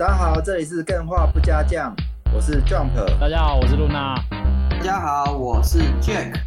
[0.00, 1.94] 大家好，这里是更画不加酱，
[2.34, 2.94] 我是 Jump。
[3.20, 4.14] 大家好，我是露娜。
[4.70, 6.40] 大家好，我是 Jack。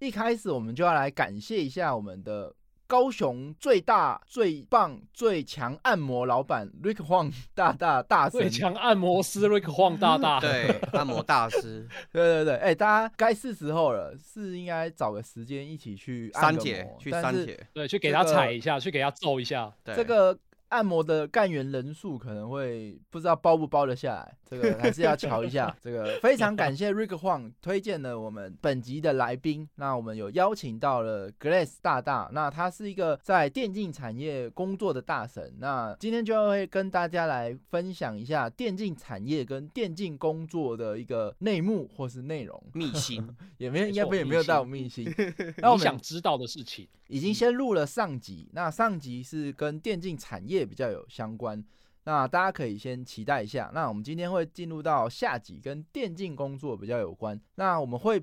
[0.00, 2.52] 一开始我们就要来感谢一下我们的
[2.88, 8.40] 高雄最大、最棒、最强按摩老板 Rick Huang 大大大神。
[8.40, 19.70] 最强按摩师 Rick Huang 大大，对，按摩大师， 对对对，哎、大家该是时候了，是应该找个时间一起去按个三姐摩去三姐，对，去给他踩一下，去给他揍一下。
[19.84, 20.36] 对，这个
[20.68, 25.74] 按摩的干员人数可能会不知道包不包得下来，这个还是要瞧一下。
[25.80, 43.26] 这个非常感谢 Rick Huang 推荐了我们本集的来宾，那我们有邀请到了 Glass 大大，那他是一个在电竞产业工作的大神，那今天就会跟大家来分享一下电竞产业跟电竞工作的一个内幕或是内容，秘辛，
[43.56, 45.54] 也没有应该不也没有错秘辛到秘辛。
[45.58, 51.62] 那我们你想知道的事情，已经先录了上集，那上集是跟电竞产业比较有相关，
[52.04, 53.70] 那大家可以先期待一下。
[53.74, 57.40] 那我们今天会进入到下集，跟电竞工作比较有关。
[57.56, 58.22] 那我们会，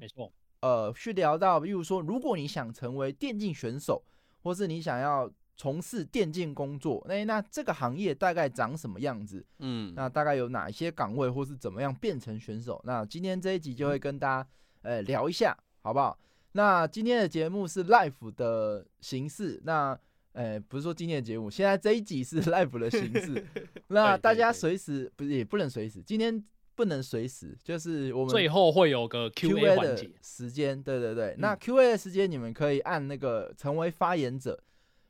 [0.62, 4.04] 呃去聊到，比如说，如果你想成为电竞选手，
[4.42, 9.46] 或是你想要从事电竞工作，那那这个行业大概长什么样子？
[9.60, 12.82] 嗯，那大概有哪一些岗位，或是怎么样变成选手？
[12.84, 14.50] 那今天这一集就会跟大家
[14.82, 16.18] 呃聊一下，好不好？
[16.54, 19.98] 那今天的节目是 Life 的形式，那
[20.36, 23.46] 呃不是说今天的节目，现在这一集是 live 的形式，
[23.88, 26.44] 那大家随时不是也不能随时，今天
[26.76, 30.12] 不能随时，就是我们最后会有个 Q&A 的环节。
[30.22, 31.34] 时间，对对对。
[31.40, 34.62] 那嗯 Q&A 的时间，你们可以按那个成为发言者，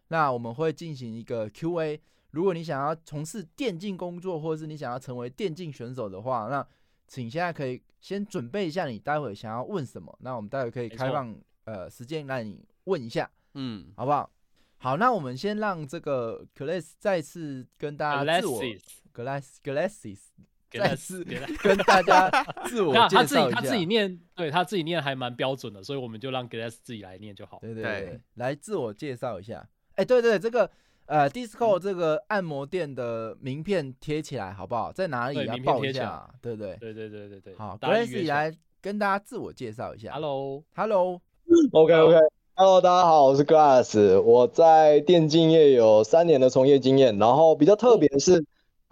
[0.09, 1.99] 那我们会进行一个 Q&A。
[2.29, 6.63] 如果你想要从事电竞工作，或者是你想要成为电竞选手的话，那
[7.07, 10.15] 请现在可以先准备一下你待会想要问什么。
[10.21, 14.29] 那我们待会可以开放呃时间让你问一下，嗯，好不好？
[14.77, 20.19] 好，那我们先让这个 Glass 再次跟大家自我 Alexis，Glass Glasses
[20.69, 22.29] 给他再次给他 跟大家
[22.65, 23.23] 自我 介绍一下。
[23.23, 27.59] 他自己他自己念，对他自己念还蛮标准的，所以我们就让 Glass 自己来念就好。
[27.61, 29.67] 对对对对，来自我介绍一下。
[29.95, 30.69] 哎、对对，这个
[31.05, 34.91] 呃，Disco 这个按摩店的名片贴起来好不好？
[34.91, 36.75] 在哪里对要名片贴起报一下，对不对？
[36.77, 40.11] 对对对对对，好大家预，Grace 约起来来跟大家自我介绍一下。
[40.13, 42.19] Hello，Hello，OK OK。
[42.57, 48.45] Hello，大家好，我是 Glass，我在电竞业有三年的从业经验，然后比较特别的是，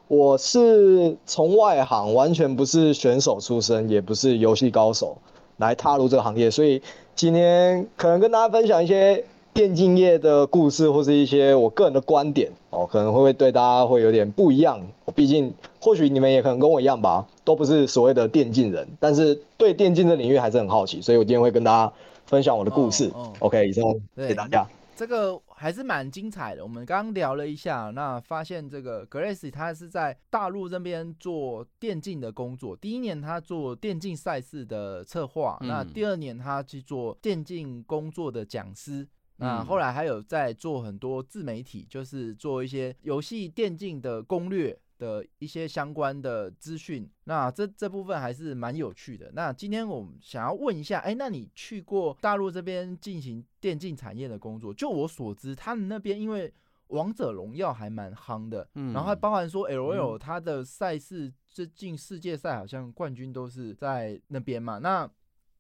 [0.10, 5.18] 我是从外行，完全不是选手出身，也不是游戏高手，
[5.56, 6.82] 来踏入这个行业，所以
[7.16, 12.52] 今天可能跟大家分享一些电竞业的故事，或是一些我个人的观点。
[12.72, 14.82] 哦，可能会不会对大家会有点不一样。
[15.16, 21.94] 毕竟或许你们也可能跟我一样吧，都不是所谓的电竞人，但是对电竞的领域还是很好奇，所以我今天会跟大家
[22.34, 23.06] 分享我的故事。
[23.14, 23.84] 哦哦 OK，以上
[24.16, 24.66] 对给大家。
[24.96, 26.64] 这个还是蛮精彩的。
[26.64, 32.76] 我们刚刚聊了一下，那发现这个 Grace 他是在大陆这边做电竞的工作。
[32.76, 39.08] 第一年他做电竞赛事的策划，那嗯第二年他去做电竞工作的讲师。
[39.38, 47.10] 那嗯后来还有在做很多自媒体，就是做一些游戏电竞的攻略的一些相关的资讯。
[47.26, 49.30] 那这这部分还是蛮有趣的。
[49.34, 54.74] 那今天我们想要问一下，哎，那你去过大陆这边进行电竞产业的工作？
[54.74, 56.54] 就我所知，他们那边因为
[56.88, 64.78] 王者荣耀还蛮夯的，嗯然后还包含说 L O L 它的赛事最近世界赛好像冠军都是在那边嘛。
[64.78, 65.10] 那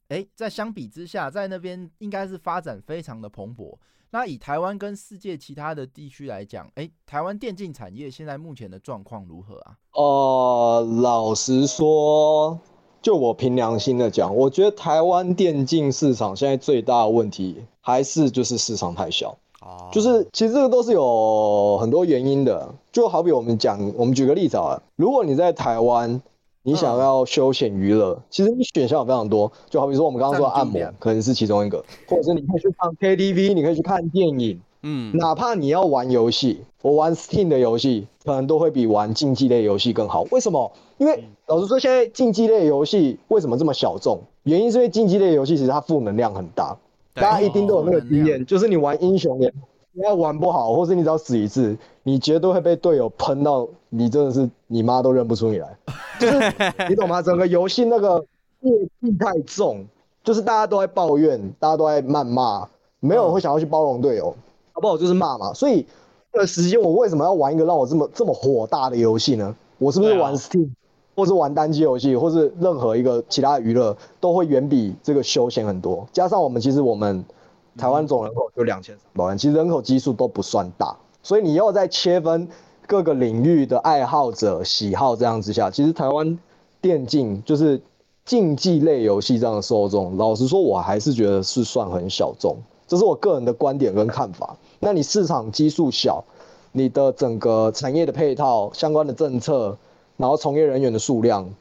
[0.09, 3.77] 哎，在相比之下，在那边应该是发展非常的蓬勃。
[4.13, 9.73] 那以台湾跟世界其他的地区来讲，诶，台湾电竞产业现在目前的状况如何啊？
[9.93, 12.59] 呃，老实说，
[13.01, 19.35] 就我凭良心的讲，我觉得台湾电竞市场现在最大的问题还是就是市场太小。
[19.61, 26.21] 哦，就是其实这个都是有很多原因的，就好比我们讲，我们举个例子好了，如果你在台湾，
[26.65, 40.25] 你想要休闲娱乐，其实你选项有非常多，就好比说我们刚刚说的按摩可能是其中一个，或者是你可以去唱 KTV，你可以去看电影，嗯，哪怕你要玩游戏，我玩 Steam 的游戏，可能都会比玩竞技类游戏更好。
[40.31, 40.71] 为什么？
[40.99, 44.21] 因为老实说，现在竞技类游戏为什么这么小众？
[44.43, 46.77] 原因是因为竞技类游戏其实它负能量很大，
[47.13, 55.77] 大家一定都有那个经验，就是你玩英雄联盟，你要玩不好，或是你只要死一次，你绝对会被队友喷到，你真的是你妈都认不出你来，
[56.19, 56.35] 就是
[56.89, 57.21] 你懂吗？
[57.21, 58.23] 整个游戏那个
[58.61, 58.71] 业
[59.01, 59.85] 绩太重，
[60.23, 62.67] 就是大家都在抱怨，大家都在谩骂，
[62.99, 64.35] 没有人会想要去包容队友，
[64.73, 64.97] 好不好？
[64.97, 65.53] 就是骂嘛。
[65.53, 65.85] 所以
[66.31, 69.55] 这个时间我为什么要玩一个让我这么这么火大的游戏呢？
[69.77, 70.69] 我是不是玩 Steam？、
[71.15, 76.07] 或是玩单机游戏，或是任何一个其他娱乐，都会远比这个休闲很多。
[76.11, 77.23] 加上我们其实我们
[77.77, 82.47] 台湾总人口就两千三百万，其实人口基数都不算大，所以你要再切分
[82.85, 86.37] 各个领域的爱好者喜好这样之下，其实台湾
[86.79, 87.81] 电竞就是
[88.25, 94.55] 竞技类游戏这样的受众，老实说，我还是觉得是算很小众，这是我个人的观点跟看法。
[94.79, 96.23] 那你市场基数小，
[96.71, 99.75] 你的整个产业的配套、相关的政策。
[100.15, 101.51] 然后从业人员的数量、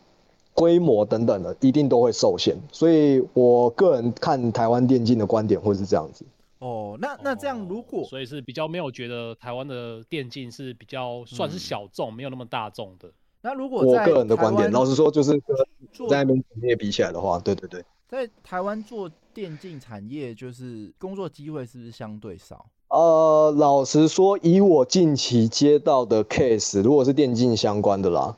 [0.52, 2.54] 规模等等的，一定都会受限。
[2.70, 6.22] 所以我个人看台湾电竞的观点会是这样子。
[6.62, 13.10] 哦，那那这样如果，所以是比较没有觉得台湾的电竞是比较算是小众，没有那么大众的。
[13.40, 22.64] 那如果我个人的观点，老实说，就是跟在那边产业比起来的话，对对对，在台湾做电竞产业，就是工作机会是不是相对少？
[22.90, 28.36] 呃，老实说，以我近期接到的 case，如果是电竞相关的啦。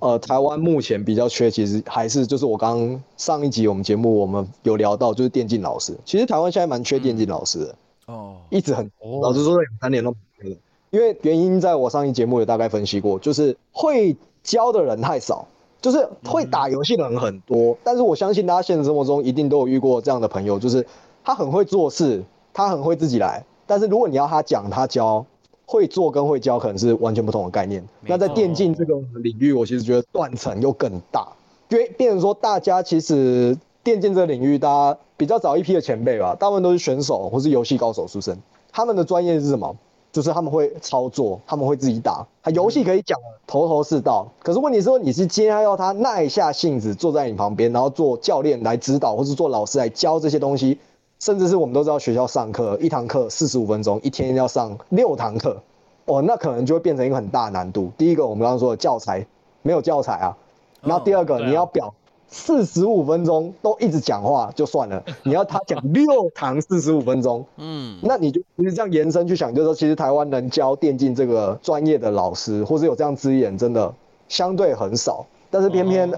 [0.00, 5.96] 呃，台湾目前比较缺，其实还是就是我刚上一集我们节目我们有聊到，就是电竞老师。
[6.04, 7.74] 其实台湾现在蛮缺电竞老师的
[8.06, 8.90] 哦，一直很，
[9.22, 10.56] 老实说两三年都缺了。
[10.90, 15.46] 因为原因在我上一节目有大概分析过，就是会教的人太少，
[15.80, 17.76] 就是会打游戏的人很多。
[17.84, 20.86] 但是我相信大家现实生活中一定都有遇过这样的朋友，就是
[21.24, 25.26] 他很会做事，他很会自己来，但是如果你要他讲他教。
[25.70, 27.86] 会做跟会教可能是完全不同的概念。
[28.06, 31.28] 那在电竞这个领域，我其实觉得断层又更大，
[31.68, 33.54] 因为变成说大家其实
[33.84, 38.34] 电竞这个领域，大家比较早一批的前辈吧，大部分都是选手或是游戏高手出身。
[38.72, 39.76] 他们的专业是什么？
[40.10, 44.26] 就是他们会操作，他们会自己打，他游戏可以讲头头是道。
[44.42, 50.78] 可是问题说，你是今天要他耐下性子坐在你旁边，然后做教练来指导，或是做老师来教这些东西。
[51.18, 55.60] 甚至是我们都知道，学校上课一堂课四十五分钟，一天要上六堂课，
[56.04, 57.90] 哦，那可能就会变成一个很大难度。
[57.98, 59.26] 第一个，我们刚刚说的教材
[59.62, 60.36] 没有教材啊，
[60.80, 61.92] 然后第二个，你要表
[62.28, 73.92] 四十五分钟都一直讲话就算了， 你要他讲六堂四十五分钟，嗯，那你就其实这样延伸去想，就是说，其实台湾能教电竞这个专业的老师，或者有这样资源，真的
[74.28, 75.26] 相对很少。
[75.50, 76.12] 但是偏偏，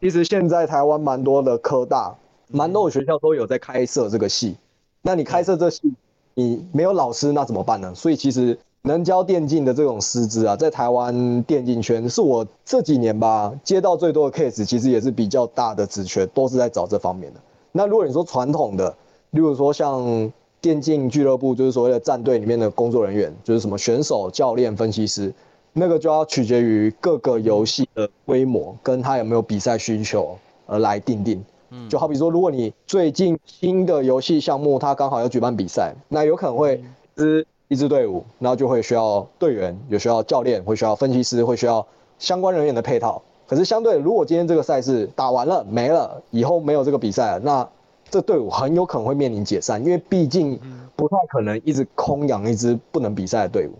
[0.00, 2.14] 其实现在台湾蛮多的科大。
[2.48, 4.56] 蛮多学校都有在开设这个系，
[5.02, 5.92] 那你开设这系，
[6.34, 7.92] 你没有老师那怎么办呢？
[7.94, 17.40] 所以其实能教电竞的这种师资啊，在台湾电竞圈是我这几年吧接到最多的 case，其实也是比较大的职缺，都是在找这方面的。
[17.72, 18.96] 那如果你说传统的，
[19.32, 25.34] 例如说像电竞俱乐部，就是所谓的战队里面的工作人员，就是什么选手、教练、分析师，
[25.72, 31.44] 那个就要取决于各个游戏的规模跟他有没有比赛需求而来定定。
[31.88, 36.82] 就好比说，如果你最近新的游戏项目，它刚好要举办比赛，那有可能会
[37.16, 41.86] 支一支队伍，然后就会需要队员，有需要教练，会需要分析师，会需要
[42.18, 43.22] 相关人员的配套。
[43.46, 47.68] 可是相对，如果今天这个赛事打完了没了，以后没有这个比赛了，那
[48.08, 50.58] 这队伍很有可能会面临解散，因为毕竟
[50.94, 53.72] 不太可能一直空养一支不能比赛的队伍。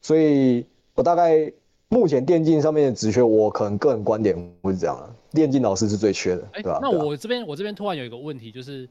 [0.00, 1.52] 所以我大概
[1.88, 5.10] 目前电竞上面的职缺，我可能个人观点会是这样的。
[5.32, 6.78] 电竞老师是最缺的，对吧？
[6.80, 8.88] 那我这边我这边突然有一个问题，就是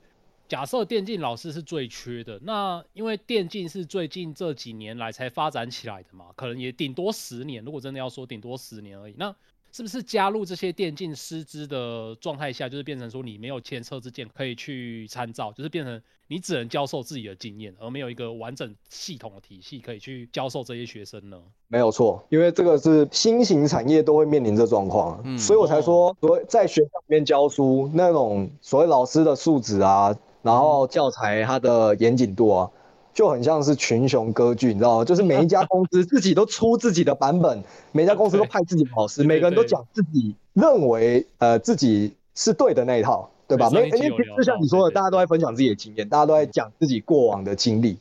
[0.47, 9.35] 假设电竞老师是最缺的，那因为电竞是最近这几年来才发展起来的嘛，可能也顶多十年，如果真的要说顶多十年而已，那。
[9.71, 21.37] 是不是加入这些电竞师资的状态下，就是变成说你没有前车之鉴可以去参照，就是变成你只能教授自己的经验，而没有一个完整系统的体系可以去教授这些学生呢？
[21.69, 32.69] 没有错，因为这个是新型产业都会面临这状况，所以我才说，所谓在学校里面教书那种所谓老师的素质啊，然后教材它的严谨度啊。
[33.13, 35.05] 就很像是群雄割据，你知道吗？
[35.05, 43.69] 就是每一家公司自己都出自己的版本， 每家公司都派自己的老师，每个人都讲自己认为呃自己是对的那一套，对吧？
[43.69, 47.97] 没，因为就像你说的，大家都在分享自己的经验，大家都在讲自己过往的经历。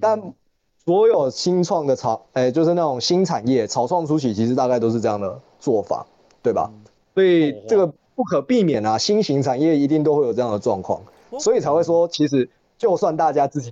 [0.00, 0.20] 但
[0.86, 6.06] 所有新创的草，哎，就是那种新产业草创初期，其实大概都是这样的做法，
[6.42, 6.70] 对吧？
[7.14, 11.02] 所以这个不可避免啊，新型产业一定都会有这样的状况，
[11.38, 12.48] 所以才会说，其实
[12.78, 13.70] 就算大家自己。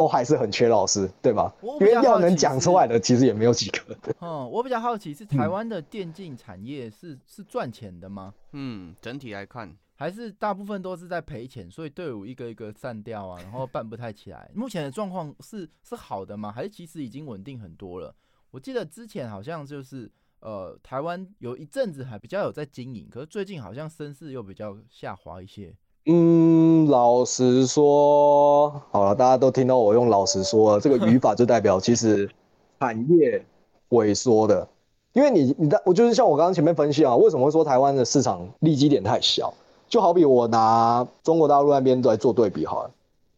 [0.00, 1.54] 都还是很缺老师，对吧？
[1.60, 3.94] 因为要能讲出来的，其实也没有几个。
[4.20, 8.32] 嗯，我比较好奇是台湾的电竞产业是是赚钱的吗？
[8.52, 14.50] 嗯，整体来看，还是大部分都是在赔钱，所以队伍一个一个散掉啊，然后办不太起来。
[14.56, 16.50] 目前的状况是是好的吗？
[16.50, 18.14] 还是其实已经稳定很多了？
[18.50, 25.76] 我记得之前好像就是呃，台湾有一阵子还比较有在经营，可是最近好像声势又比较下滑一些。
[26.06, 32.28] 嗯，老实说，好了，大家都听到我用“老实说”这个语法，就代表其实
[32.80, 33.44] 产业
[33.90, 34.66] 萎缩的。
[35.12, 39.52] 因为你你的我就是像我刚刚前面分析啊，为什么会说台湾的市场利基点太小？
[39.88, 42.90] 就好比我拿中国大陆那边来做对比好了，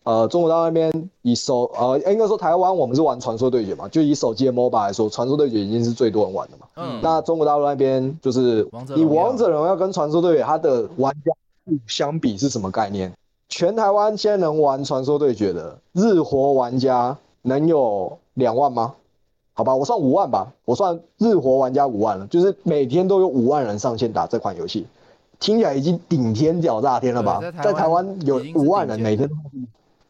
[0.04, 6.66] 呃，中国大陆那边以手呃应该说台湾我们是玩传说对决嘛，就以手机的 MOBA 来说，传说对决已经是最多人玩的嘛。
[6.76, 11.38] 嗯，那中国大陆那边就是以王者荣耀王者荣耀跟传说对决，它的玩家数
[11.86, 13.12] 相比是什么概念？
[13.48, 18.94] 全台湾现在能玩传说对决的日活玩家能有两万吗？
[19.54, 24.86] 好吧，我算五万吧，我算日活玩家五万了，就是每天都有五万人上线打这款游戏，
[25.38, 27.38] 听起来已经顶天屌炸天了吧？
[27.42, 29.28] 在在台台湾湾有五万人每天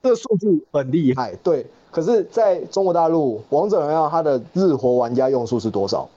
[0.00, 1.35] 这个数字很厉害。
[1.42, 6.09] 对，可是在中国大陆，王者荣耀它的日活玩家用数是多少？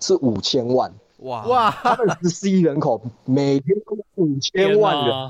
[0.00, 0.92] 是五千万。
[1.18, 5.28] 哇哇，他们十四亿人口，每天都有五千万人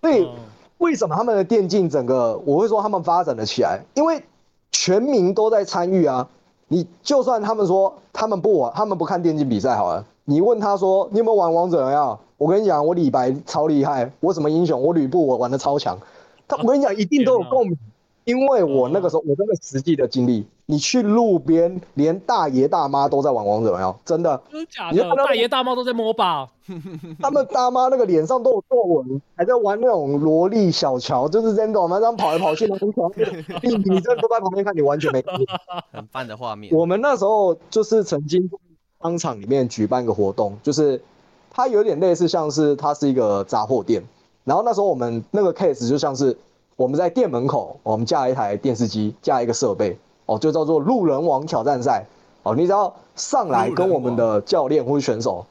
[0.00, 0.30] 所以嗯
[0.78, 3.84] 为什么他们的电竞整个我会说他们发展了起来？
[3.94, 4.22] 因为
[4.72, 6.28] 全民都在参与啊。
[6.72, 12.18] 你就算他们说他们不玩，他们不看电竞比赛好了，你问他说你有没有玩王者荣耀？
[12.38, 15.98] 我跟你讲，我李白超厉害，我什么英雄，我吕布我玩的超强。
[16.46, 17.76] 他我跟你讲，一定都有共鸣，
[18.24, 24.40] 因为我那个时候我真的实际的经历，你去路边，连大爷大妈都在玩王者荣耀，真的。
[24.48, 25.16] 真的假的？
[25.16, 26.48] 大爷大妈都在摸吧？
[27.20, 32.78] 他们大妈那个脸上都有皱纹，还在玩那种萝莉小乔，就是这种嘛，这样跑来跑去，很。
[33.62, 35.20] 你你真的都在旁边看，你完全没。
[35.90, 36.72] 很棒的画面。
[36.72, 38.56] 我们那时候就是曾经在
[39.02, 41.02] 商场里面举办一个活动，就是
[41.50, 44.04] 它有点类似像是它是一个杂货店，
[44.44, 46.38] 然后那时候我们那个 case 就像是
[46.76, 49.98] 我们在店门口，我们架一台电视机，架一个设备，
[50.30, 52.06] 哦，就叫做路人王挑战赛，
[52.44, 55.44] 哦，你只要上来跟我们的教练或者选手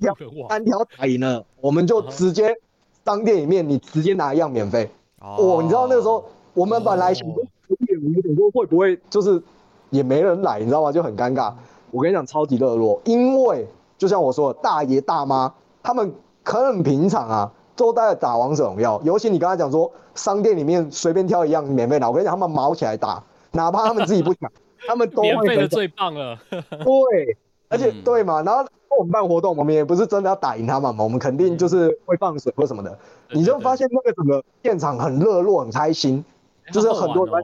[0.00, 0.14] 要
[0.46, 2.54] 单挑打赢了，我们就直接
[3.02, 4.90] 商店里面你直接拿一样免费。
[5.20, 6.22] 哦，你知道那个时候
[6.52, 9.42] 我们本来想说有点有点说会不会就是
[9.88, 10.92] 也没人来，你知道吗？
[10.92, 11.50] 就很尴尬。
[11.90, 15.50] 我跟你讲，超级热络，因为就像我说的，大爷大妈
[15.82, 16.12] 他们
[16.42, 24.50] 可能平常啊都在打王者荣耀，尤其你刚才讲说商店里面随便挑一样免费拿，我跟你讲，他们毛起来打，哪怕他们自己不抢，
[24.86, 26.38] 他们都免会很费的最棒了。
[26.50, 27.36] 对，
[27.68, 28.64] 而且嗯对嘛，然后
[28.98, 32.98] 我们办活动，我们也不是真的要打赢他们嘛，我们肯定就是会放水或什么的。
[33.32, 36.24] 你就发现那个整个现场很热络、很开心，
[36.72, 37.34] 就是很多人。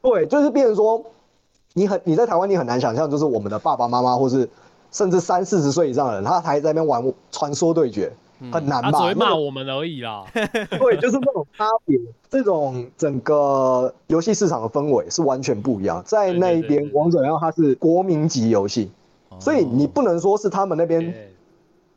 [0.00, 1.04] 对，就是变成说，
[1.74, 4.48] 你很你在台湾你很难想象，就是我们的爸爸妈妈或是
[4.92, 8.12] 甚至三四十岁以上的人，他还在那边玩传说对决，
[8.52, 8.90] 很难吧？
[8.90, 10.24] 他只会骂我们而已啦。
[10.32, 11.98] 对，就是那种差别，
[12.30, 16.02] 这种整个游戏市场的氛围是完全不一样。
[16.06, 18.90] 在那一边，王者荣耀它是国民级游戏，
[19.38, 21.14] 所以你不能说是他们那边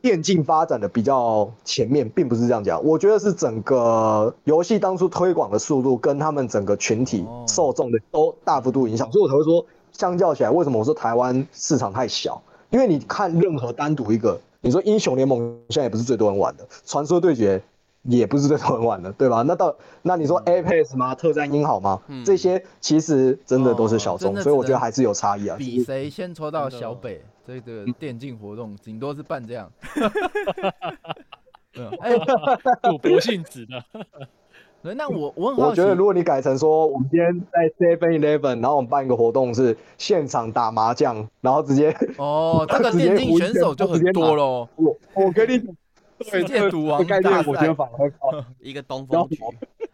[0.00, 2.84] 电竞发展的比较前面，并不是这样讲。
[2.84, 12.42] 我觉得是整个游戏当初推广的速度跟他们整个群体哦受众的都大幅度影响，所以我才会说，相较起来，为什么我说台湾市场太小？
[12.70, 15.38] 因为你看任何单独一个，你说英雄联盟
[15.68, 17.62] 现在也不是最多人玩的，传说对决
[18.04, 19.42] 也不是最多人玩的，对吧？
[19.42, 21.14] 那到那你说 Apex 吗？
[21.14, 22.00] 特战英豪吗？
[22.06, 25.56] 嗯这些其实真的都是小众，哦所以我觉得还是有差异啊。
[25.58, 29.70] 比谁先抽到小北，这个电竞活动顶多是办这样。
[31.74, 32.12] 嗯，哎、
[32.82, 33.82] 赌博性质的，
[34.82, 44.68] 对那我我很好奇，我觉得如果你改成说，我们今天在 Seven Eleven，然后我们办一个活动是现场打麻将，然后直接哦， 这个电竞选手就很多喽。
[44.76, 45.74] 我我跟你讲，
[46.28, 48.12] 世界赌王这概念大赛我觉得反而。
[48.60, 49.38] 一个东风局，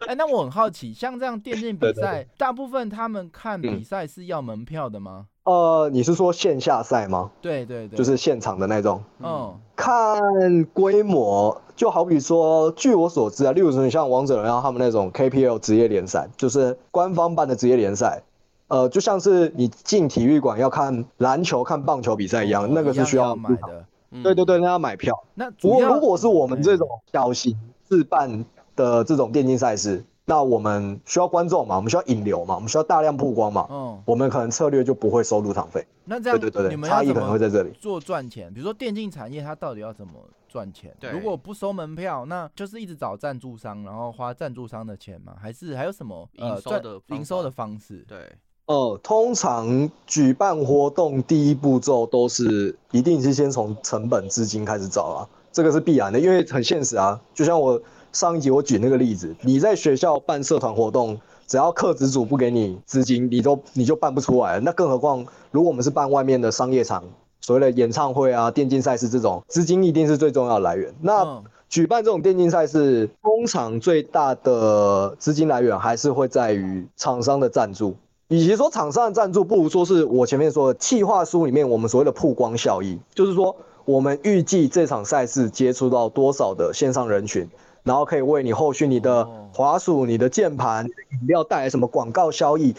[0.07, 5.27] 哎、那我很好奇，像这样电竞比赛，大部分他们看比赛是要门票的吗？
[5.49, 7.31] 呃，你是说线下赛吗？
[7.41, 9.01] 对对对，就是现场的那种？
[9.19, 10.21] 嗯看
[10.65, 18.21] 规模，就好比说，据我所知啊，例如说你像王者荣耀他们那种 KPL 职业联赛，就是官方办的职业联赛，
[18.67, 23.85] 呃，就像是你进体育馆要看篮球、看棒球比赛一样，哦那个是需要要买的。
[24.11, 25.23] 嗯对对对，那要买票。
[25.33, 28.43] 那不过主如果是我们这种小型自办
[28.75, 35.83] 的这种电竞赛事，那我们需要观众嘛，我们需要引流嘛，我们需要大量曝光嘛，嗯，我们可能策略就不会收入场费。
[36.05, 37.71] 那这样对对对对，你们差异可能会在这里。
[37.79, 38.53] 做赚钱？
[38.53, 40.13] 比如说电竞产业，它到底要怎么
[40.47, 40.95] 赚钱？
[40.99, 45.33] 对如果不收门票，那就是一直找赞助商，然后花赞助商的钱吗？
[45.41, 48.05] 还是还有什么呃赚营收的方营收的方式？
[48.07, 48.31] 对，
[48.67, 57.19] 哦，通常举办活动第一步骤都是一定是先从成本资金开始找啊，这个是必然的，因为很现实啊。
[57.33, 57.81] 就像我
[58.11, 64.59] 上一集我举那个例子，你在学校办社团活动，只要课职组不给你资金，你都你就办不出来。
[64.59, 67.03] 那更何况如果我们是办外面的商业场，
[67.41, 70.93] 所谓的演唱会啊、电竞赛事这种，资金一定是最重要的来源。
[71.01, 77.95] 那嗯举办这种电竞赛事，通常最大的资金来源还是会在于厂商的赞助。
[78.29, 87.47] 与其说厂商的赞助，不如说是我前面说的企划书里面我们所谓的曝光效益，就是说我们预计这场赛事接触到多少的线上人群，
[87.89, 92.75] 然后可以为你后续你的哦滑鼠、你的键盘、你的饮料带来什么广告效益，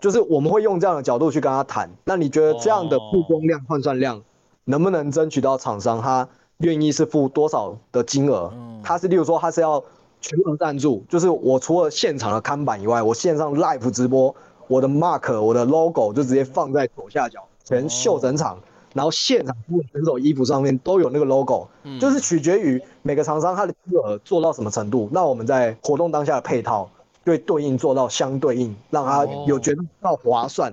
[0.00, 1.90] 就是我们会用这样的角度去跟他谈。
[2.06, 4.22] 那你觉得这样的曝光量、换算量
[4.64, 8.50] 能不能争取到厂商他愿意是付多少的金额？
[8.54, 9.84] 嗯他是例如说他是要
[10.22, 14.34] 全额赞助，就是我除了现场的看板以外，我线上 live 直播，
[14.66, 18.58] 我的 mark、我的 logo 就直接放在左下角，全秀整场，
[18.94, 26.88] 然后现场所有选手衣服上面都有那个 logo，、嗯就是取决于每个厂商它的金额做到什么程度，那我们在活动当下的配套
[27.22, 30.72] 就会对应做到相对应，让它有觉得到划算。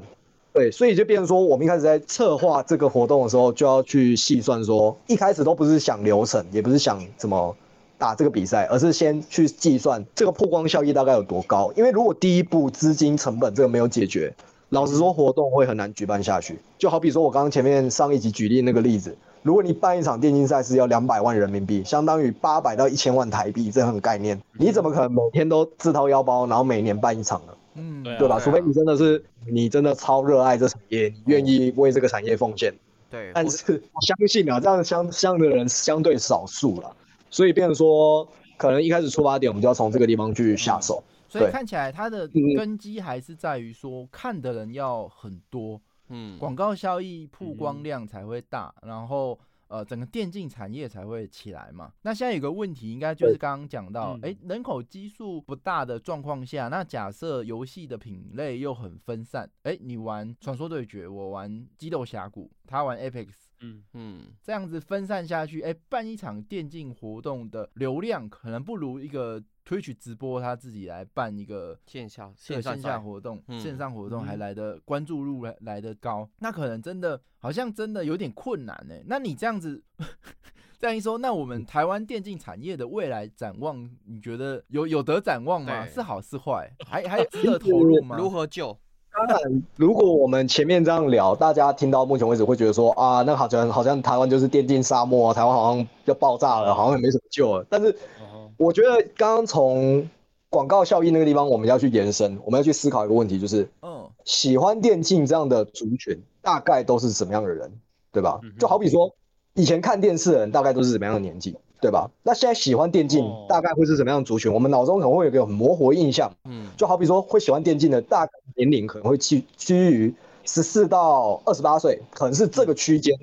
[0.54, 7.54] 对，所以就变成说，我们一开始在策划这个活动的时候，就要去细算说，一开始都不是想流程，也不是想怎么
[7.98, 11.70] 打这个比赛，而是先去计算这个曝光效益大概有多高。
[11.76, 14.34] 因为如果第一步资金成本这个没有解决，
[14.70, 16.58] 老实说，活动会很难举办下去。
[16.78, 27.54] 就好比说我刚刚前面上一集举例那个例子，如果你办一场电竞赛事要两百万人民币，相当于八百到一千万台币，这很概念，你怎么可能每天都自掏腰包，然后每年办一场呢？
[27.74, 28.40] 嗯，对吧？
[28.40, 32.74] 除非你真的是你真的超热爱这产业，你愿意为这个产业奉献。
[33.10, 36.96] 对，但是我相信啊，这样相相的人相对少数了，
[37.30, 41.04] 所以变成说，可能一开始出发点我们就要从这个地方去下手。
[41.32, 42.56] 对所以看起来它的嗯。
[42.58, 45.80] 根基还是在于说看的人要很多，
[46.12, 47.58] 嗯，广告效益、曝嗯。
[47.58, 51.92] 光量才会大，然后呃整个电竞产业才会起来嘛。
[52.02, 54.20] 那现在有个问题，应该就是刚刚讲到，嗯。
[54.24, 63.30] 哎、人口基数不大的状况下，那假设游戏的品类又很分散，哎、你玩传说对决，我玩激斗峡谷，他玩 Apex。
[63.64, 78.96] 嗯，嗯，这样子分散下去，哎、办一场电竞活动的流量可能不如一个 Twitch 直播他自己来办一个线下线线上线下活动，嗯线上活动还嗯来的关注度来来的高，那可能真的好像真的有点困难呢。
[79.06, 79.82] 那你这样子
[80.80, 85.86] 这样一说，那我们台湾电竞产业的未来展望，你觉得有有得展望吗？
[85.86, 86.72] 是好是坏？
[86.88, 88.18] 还还值得投入吗？
[88.18, 88.76] 如何救？
[89.14, 97.66] 当然，如果我们前面这样聊，大家听到目前为止会觉得说啊，那好像好像台湾就是电竞沙漠啊，台湾好像要爆炸了，好像也没什么救了。
[97.70, 97.90] 但是
[98.22, 98.31] 哦
[98.62, 100.08] 我觉得刚刚从
[100.52, 107.72] 广告效益那个地方，我们要去延伸，我们要去思考一个问题，就是嗯喜欢电竞这样的族群，大概都是什么样的人，
[108.12, 108.40] 对吧？
[108.60, 109.12] 就好比说，
[109.56, 112.12] 以前看电视的人大概都是什么样的年纪，对吧？
[112.22, 114.54] 那现在喜欢电竞哦大概会是什么样的族群？
[114.54, 120.14] 我们脑中可能会有一个很模糊印象，嗯，就好比说会喜欢电竞的大概年龄可能会趋趋于
[120.46, 123.18] 十四到二十八岁，可能是这个区间，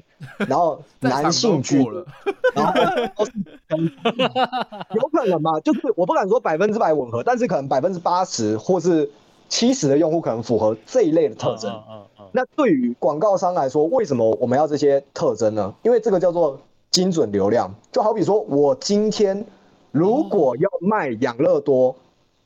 [0.48, 2.06] 然后 男性都居过了，
[2.54, 2.72] 然后
[4.94, 5.58] 有可能嘛？
[5.60, 9.10] 就是我不敢说百分之百吻合，但是可能百分之八十或是
[9.48, 11.72] 七十的用户可能符合这一类的特征。
[11.72, 15.74] 嗯嗯嗯那对于广告商来说，为什么我们要这些特征呢？
[15.82, 16.58] 因为这个叫做
[16.90, 17.74] 精准流量。
[17.90, 19.46] 就好比说我今天
[19.92, 21.94] 如果要卖养乐多，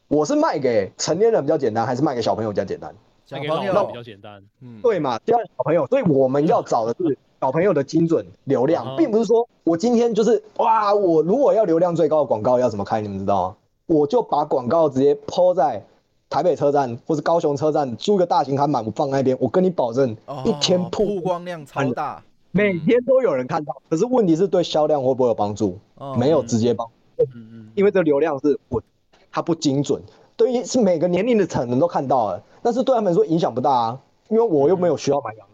[0.06, 2.94] 我是卖给成年人比较简单，还是卖给小朋友比较简单？
[3.32, 5.18] 小朋友比较简单，嗯，对嘛？
[5.24, 13.56] 这样小朋友，所以我们要找的是小朋友的精准流量，嗯并不是说我今天就是哇，我如果要流量最高的广告要怎么开，你们知道吗？
[13.86, 15.84] 我就把广告直接抛在
[16.30, 23.74] 台北车站或是高雄车站，租个大型看板，我放那边，我跟你保证，一天哦曝曝光量超大，每天都有人看到。
[23.90, 25.78] 可是问题是对销量会不会有帮助？
[25.96, 28.82] 哦没有直接帮，嗯嗯，因为这流量是我，
[29.30, 30.00] 它不精准。
[30.36, 35.52] 对于是每个年龄的层人都看到了，但是对他们来说影响不大啊，因为我又没有需要买养乐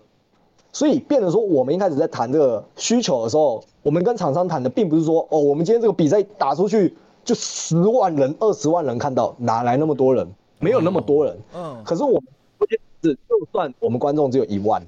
[0.72, 10.28] 所以变得说，我们一开始在谈这个需求的时候，我们跟厂商谈的并不是说，哦，我们今天这个比赛打出去就十万人、二十万人看到，哪来那么多人？
[10.60, 11.36] 没有那么多人。
[11.54, 12.22] 嗯可是我
[13.02, 14.84] 是，就算我们观众只有一万，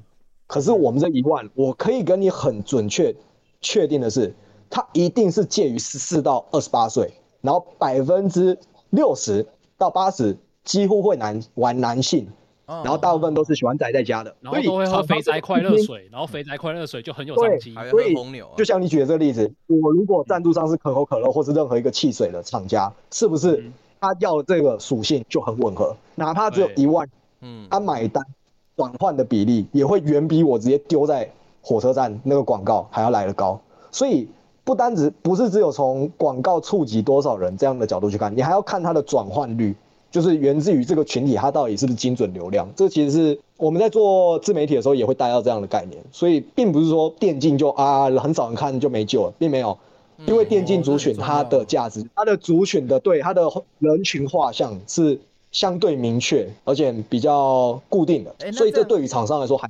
[0.46, 3.14] 可是我们这一万，我可以跟你很准确
[3.60, 4.34] 确定的是，
[4.68, 8.58] 他一定是介于十四到二十八岁，然后百分之
[8.90, 9.46] 六十
[9.80, 12.28] 到八十几乎会男玩男性，
[12.66, 17.74] 然然后大部分都是喜欢宅在家的，然后都会喝肥宅快乐水，然后肥宅快乐水就很有商机。
[17.88, 25.96] 所以红牛啊就，像你举的这个例子，我如果赞助商是可口可乐或是任何一个汽水的厂家，是不是嗯他要这个属性就很吻合？
[26.14, 27.08] 哪怕只有一万，
[27.40, 28.22] 嗯，他买单
[28.76, 31.26] 转换的比例也会远比我直接丢在
[31.62, 33.58] 火车站那个广告还要来得高。
[33.90, 34.28] 所以
[34.70, 39.74] 不单只不是只有从广告触及多少人这样的角度去看，你还要看它的转换率，
[40.12, 42.68] 就是源自于这个群体它到底是不是精准流量。
[42.76, 46.00] 这其实是我们在做自媒体的时候也会带到这样的概念。
[46.12, 49.76] 所以并不是说电竞就啊很少人看就没救了，并没有。
[50.18, 55.18] 嗯因为电竞族群哦这很重要它的价值，它的族群的对它的人群画像是
[55.50, 59.68] 相对明确，而且比较固定的所以这对于厂商来说还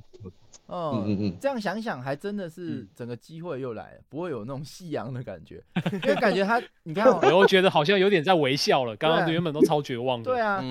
[0.71, 10.31] 嗯嗯嗯这样想想还真的是嗯整个机会又来了，不会有那种夕阳的感觉， 因为感觉他，你看、哦， 我又觉得好像有点在微笑了，刚刚原本都超绝望的。
[10.31, 10.63] 对啊，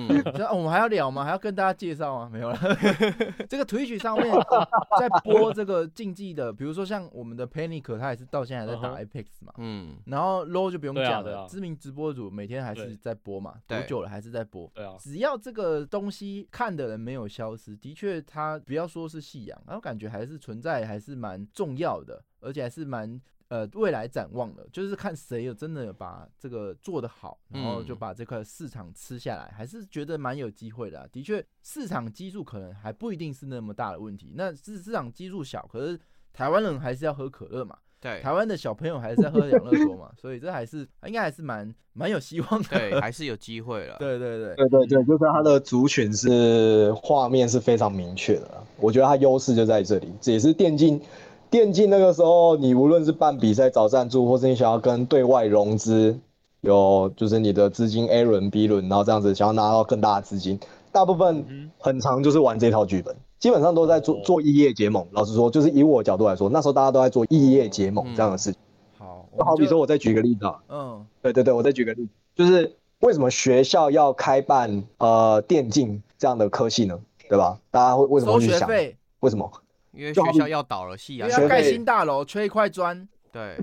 [0.52, 1.24] 我们还要聊吗？
[1.24, 2.30] 还要跟大家介绍吗？
[2.32, 2.58] 没有了。
[3.48, 4.26] 这个 Twitch 上面
[4.98, 9.52] 在播这个竞技的，比如说像我们的 Panic，他也是到现在还在打嗯 Apex 嘛。
[9.58, 14.70] 嗯，然后 low 就不用讲了，啊啊知名直播主每天还是在播嘛，多久了还是在播。
[14.74, 27.98] 对啊，只要这个东西看的人没有消失，的确他不要说是夕阳，然后感觉还是存在，还是蛮重要的，而且还是蛮呃未来展望的，就是看谁有真的有把这个做得好，然后就嗯。
[27.98, 36.00] 把这块市场吃下来，还是觉得蛮有机会的啊、的确，市场基数可能还不一定是那么大的问题，那市市场基数小，可是
[36.32, 42.68] 台湾人还是要喝可乐嘛，对台湾的小朋友还是在喝养乐多嘛， 所以这还是应该还是蛮蛮有希望的。
[42.70, 43.96] 对，还是有机会了。
[43.98, 51.00] 对对对，对对对，就是它的族群是画面是非常明确的，我觉得它优势就在这里，这也是电竞。
[51.50, 56.16] 电竞那个时候，你无论是办比赛找赞助，或是你想要跟对外融资，
[56.60, 60.60] 有就是你的资金 A 轮、B 轮，然后这样子想要拿到更大的资金，
[60.92, 65.04] 大部分嗯很长就是玩这套剧本，基本上都在做哦做异业结盟。
[65.10, 68.60] 老实说，就是以我的角度来说，那时候大家都在做异业结盟这样的事情。
[68.98, 77.00] 好，就好比说，我再举个例子啊，嗯，对对对，我再举个例子，就是为什么学校要开办呃电竞这样的科系呢？
[77.28, 77.58] 对吧？
[77.70, 78.68] 大家会为什么会去想？
[79.20, 79.50] 为什么？
[79.92, 83.08] 因为就好比学校要倒了，夕阳因为要盖新大楼，缺一块砖。
[83.32, 83.56] 对，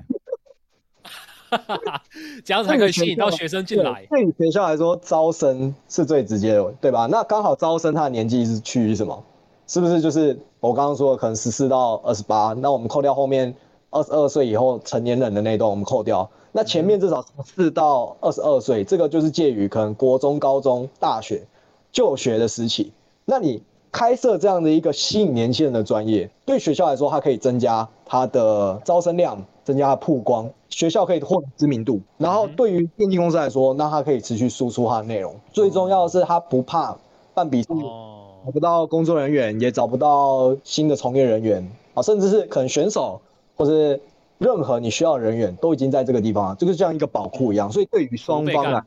[2.43, 4.07] 这样才可以吸引到学生进来。
[4.09, 7.05] 对于学校来说，招生是最直接的，对吧？
[7.05, 9.23] 那刚好招生他的年纪是趋于什么？
[9.67, 12.53] 是不是就是我刚刚说的，可能十四到二十八？
[12.53, 13.53] 那我们扣掉后面
[13.89, 16.29] 二十二岁以后成年人的那一段，我们扣掉。
[16.53, 21.45] 那前面至少四到二十二岁，这个就是介于可能国中、高中、大学
[21.91, 22.91] 就学的时期。
[23.25, 31.99] 那你开设这样的一个吸引年轻人的专业，对学校来说，它可以增加它的招生量，增加它的曝光，学校可以获得知名度。
[32.17, 35.35] 然后对于电竞公司来说，那它可以持续输出它的内容。
[35.51, 36.97] 最重要的是，它不怕
[37.33, 43.19] 办比赛哦找，不到工作人员，也找不到新的从业人员啊，甚至是可能选手
[43.57, 43.99] 或是
[44.37, 47.69] 任何你需要的人员都已经在这个地方了，就是像一个宝库一样。
[47.69, 48.81] 所以对于双方来，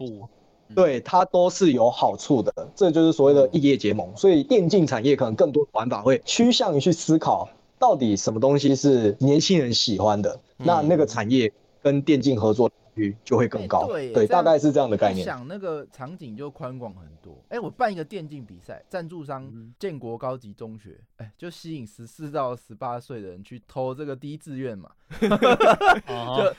[0.75, 4.09] 对它都是有好处的，这就是所谓的异业结盟。
[4.17, 7.47] 所以电竞产业可能更多玩法会趋向于去思考，
[7.79, 13.87] 到底什么东西是年轻人喜欢的，那那个产业跟电竞合作率就会更高。
[13.87, 15.23] 对，大概是这样的概念。
[15.23, 17.43] 一想那个场景就宽广很多。
[17.49, 24.91] 哎、我办一个电竞比赛，赞助商嗯建国高级中学，哎、就吸引十四到十八岁的人去投这个第一志愿嘛。
[25.21, 26.55] 而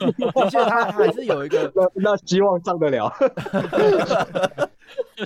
[0.50, 3.12] 且， 他还是有一个 那那希望上得了。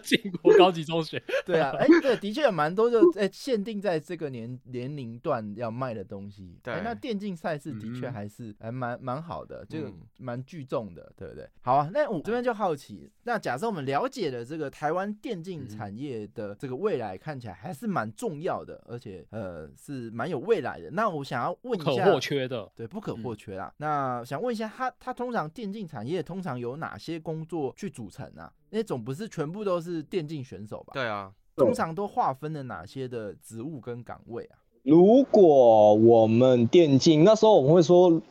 [0.03, 6.59] 建国高级中学， 对啊，哎、对，的确有蛮多就哎、限定在这个年年龄段要卖的东西。
[6.63, 11.47] 哎对那电竞赛事的确嗯还是还蛮蛮好的，这个嗯蛮聚众的，对不对？
[11.61, 20.89] 好啊，那我这边就好奇，那假设我们了解了这个台湾电竞嗯产业的这个未来，看起来还是蛮重要的，而且呃是蛮有未来的。
[20.91, 22.69] 那我想要问不可一下，或缺的。
[22.75, 23.73] 对，不可嗯或缺啦。
[23.77, 28.51] 那想问一下，他他通常电竞产业通常有哪些工作去组成啊？
[28.75, 30.91] 那总不是全部都是电竞选手吧？
[30.91, 34.59] 对啊，通常都划分了哪些的职务跟岗位啊？
[34.83, 38.21] 如果我们电竞那时候我们会说，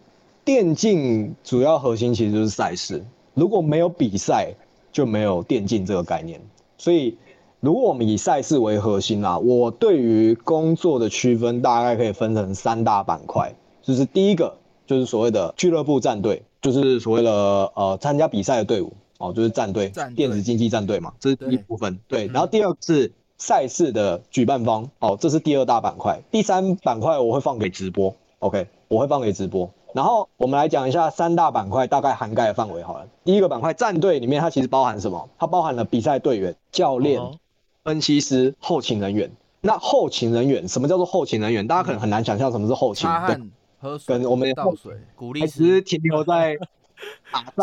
[0.44, 3.02] 电竞主要核心其实就是赛事，
[3.32, 4.52] 如果没有比赛，
[4.92, 6.38] 就没有电竞这个概念。
[6.76, 7.16] 所以，
[7.60, 17.32] 如果我们以赛事为核心啦，我对于工作的区分大概可以分成三大板块，就是第一个就是所谓的俱乐部战队，就是所谓的
[17.74, 21.98] 呃参加比赛的队伍哦，就是战队战，电子竞技战队嘛，这是第一部分。
[22.08, 26.20] 对，嗯然后第二个是赛事的举办方哦，这是第二大板块。
[26.30, 29.70] 第三板块我会放给直播，OK，我会放给直播。
[29.92, 33.06] 然后我们来讲一下三大板块大概涵盖的范围好了。
[33.24, 35.28] 第一个板块战队里面它其实包含什么？
[35.38, 37.38] 它包含了比赛队员、教练、哦
[37.84, 39.30] 分析师、后勤人员。
[39.60, 41.66] 那后勤人员什么叫做后勤人员？
[41.66, 43.06] 大家可能很难想象什么是后勤。
[43.06, 46.56] 对，擦汗、喝水、跟我们倒水，鼓励师只是停留在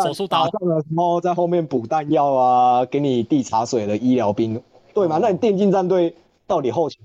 [0.02, 0.44] 手术刀。
[0.44, 4.62] 打仗的时候在后面补弹药啊，给你递茶水的医疗兵，
[4.94, 5.18] 对吗？
[5.20, 6.14] 那你电竞战队
[6.46, 7.00] 到底后勤？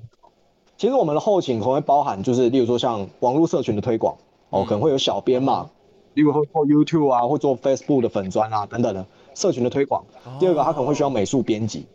[0.78, 4.16] 其实我们的后勤可能会包含，就是例如说像网络社群的推广，
[4.50, 4.66] 哦，嗯。
[4.66, 5.70] 可能会有小编嘛，
[6.14, 10.04] 例如会做 YouTube 啊，会做 Facebook 的粉砖啊等等的社群的推广。
[10.40, 11.88] 第二个，他可能会需要美术编辑，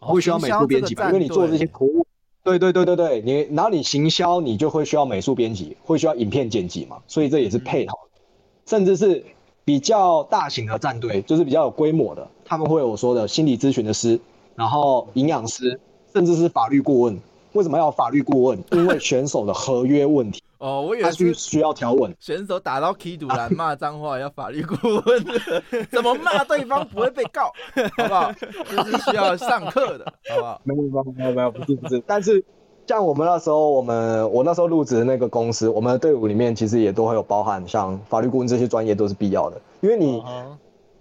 [0.00, 2.04] 哦会需要美术编辑吧，因为你做这些图，
[2.42, 8.20] 对对对对对，你然后你行销，你就会需要美术编辑，会需要影片剪辑嘛，所以这也是配套的，
[8.66, 9.24] 甚至是
[9.68, 14.18] 比较大型的战队，就是比较有规模的，他们会有我说的心理咨询的师，
[14.54, 15.78] 然后营养师，
[16.14, 17.20] 甚至是法律顾问。
[17.52, 18.58] 为什么要法律顾问？
[18.72, 22.16] 因为选手的合约问题， 哦，我以他为是需需要条文。
[22.18, 25.24] 选手打到 K 堵栏骂脏话要法律顾问，
[25.92, 27.52] 怎么骂对方不会被告，
[27.98, 28.32] 好不好？
[28.70, 30.58] 这是需要上课的，好不好？
[30.64, 32.02] 没有没有没有没有，不是不是。
[32.06, 32.42] 但是
[32.88, 40.22] 像我们那时候，我们我那时候入职的那个公司，我们的队伍里面其实也都会有包含像法律顾问这些专业都是必要的，因为你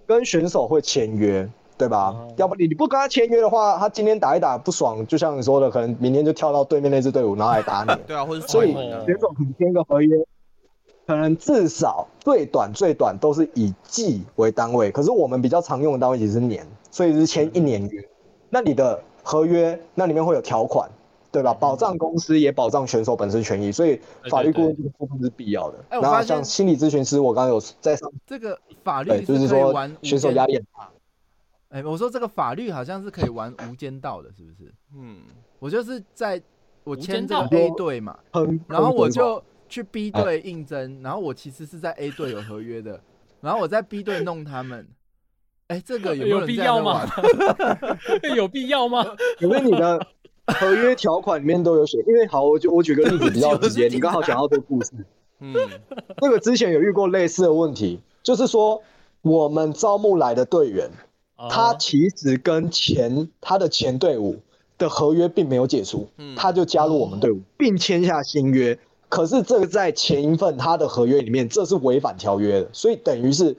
[0.05, 2.09] 跟选手会签约，对吧？
[2.09, 7.95] 哦要不你你不跟他签约的话，他今天打一打不爽，就像你说的，可能明天就跳到对面那支队伍，然后来打你。
[8.05, 10.17] 对啊，或者所以选手可能签个合约，
[11.05, 18.03] 可能至少最短最短都是以季为单位，可是我们比较常用的单位其实是年，所以是签一年约。
[18.49, 20.89] 那你的合约那里面会有条款，
[21.31, 21.53] 对吧？
[21.53, 25.77] 保障公司也保障选手本身权益，所以法律顾问这个部分是必要的。
[25.89, 30.89] 那哎我发现像心理咨询师，我刚刚有在上，这个法律，就是说选手间压力很大。
[31.69, 34.73] 哎、我说这个法律好像是可以玩无间道的，是不是？
[34.95, 35.17] 嗯，
[35.59, 36.41] 我就是在
[36.85, 38.17] 我签这个 A 道队嘛，
[38.67, 42.99] 然后我就去 B 队应征，然后我其实是在 A 队有合约的，
[43.41, 44.87] 然后我在 B 队弄他们。
[45.67, 47.05] 哎、这个有 有必要吗？
[48.33, 49.03] 有必要吗？
[49.37, 50.07] 可是你的
[50.59, 54.91] 合约条款里面都有写，因为好，我就我举个例子比较直接， 你刚好讲到这个故事，
[55.39, 55.53] 嗯，
[56.21, 58.81] 这个之前有遇过类似的问题，就是说
[59.21, 60.89] 我们招募来的队员，
[61.49, 64.37] 他啊其实跟前他的前队伍
[64.77, 68.79] 的合约并没有解除，嗯他就加入我们队伍，并签下新约。
[69.09, 73.55] 可是这个在前一份他的合约里面，这是违反条约的，所以等于是，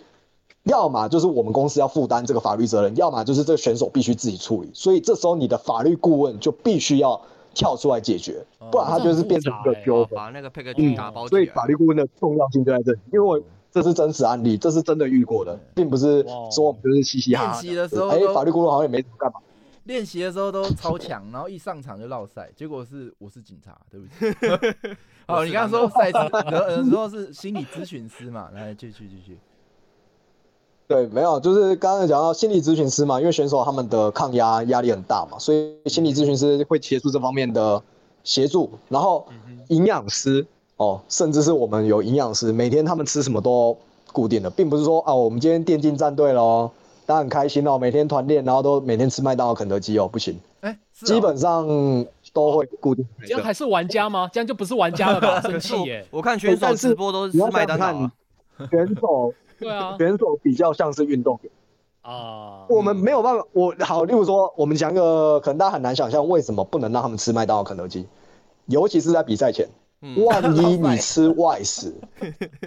[0.69, 4.71] 要么就是我们公司要负担这个法律责任，要么就是这个选手必须自己处理。
[4.73, 7.21] 所以这时候你的法律顾问就必须要
[7.55, 10.15] 跳出来解决，不然他就是变成一个纠纷。
[10.15, 11.39] 把那个 package 嗯打包起来。
[11.39, 13.41] 所以法律顾问的重要性就在这里，因为我
[13.73, 17.61] 这是真实案例，这是真的遇过的，并不是说我们就是嘻嘻哈哈。
[17.61, 19.41] 练习的时候哎，都法律顾问好像也没怎么干嘛。
[19.85, 24.07] 练习的时候都超强，然后一上场就落赛，结果是我是警察，对不
[24.39, 24.97] 对。
[25.27, 26.19] 好，你刚刚说赛事，
[26.77, 29.39] 有时候是心理咨询师嘛，来继续继续。
[30.89, 37.81] 对，没有，就是刚刚讲到心理咨询师嘛，因为选手他们的抗压压力很大嘛，所以心理咨询师会协助这方面的
[38.25, 38.71] 协助。
[38.89, 39.27] 然后
[39.69, 40.47] 营养师
[40.79, 43.77] 哦，甚至是我们有营养师，每天他们吃什么都
[44.15, 46.71] 固定的，并不是说啊，我们今天电竞战队喽，
[47.05, 50.75] 大家很开心哦，每天团练，然后都每天吃麦当劳、肯德基哦，不行，哎、
[51.05, 51.67] 基本上
[52.33, 54.27] 都会固定这样还是玩家吗？
[54.33, 55.39] 这样就不是玩家了吧？
[55.45, 56.07] 生气耶！
[56.11, 58.13] 我看选手直播都是吃麦当劳啊。
[58.71, 61.53] 选手 对啊，选手比较像是运动员。
[62.03, 68.07] 啊，我们没有办法，我好，例如说，我们讲一个可能大家很难想象，为什么不能让他们吃麦当劳、肯德基，
[68.67, 69.69] 尤其是在比赛前，
[70.01, 70.25] 嗯。
[70.25, 71.93] 万一你吃外食，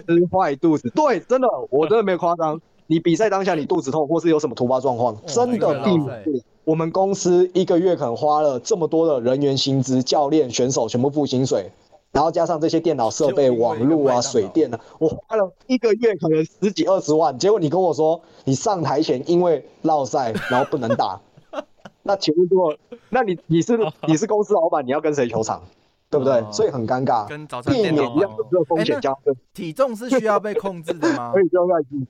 [0.06, 6.22] 吃坏肚子，对，真的，我真的没有夸张，你比赛当下你肚子痛，或是有什么突发状况，真的避免。
[6.64, 11.68] 我们公司一个月可能花了这么多的人员薪资、教练、选手全部付薪水，
[12.12, 21.18] 然后加上这些电脑设备、网络啊、水电啊，我花了一个月可能十几二十万，结果你跟我说你上台前因为落赛然后不能打，
[22.04, 22.76] 那请问如果，
[23.08, 25.62] 那你你是你是公司老板，你要跟谁求偿，
[26.10, 26.34] 对不对？
[26.34, 31.40] 哦所以很尴尬，跟早餐避店一样有这个风险加分，体重是需要被控制的吗所？
[31.42, 32.06] 以就要去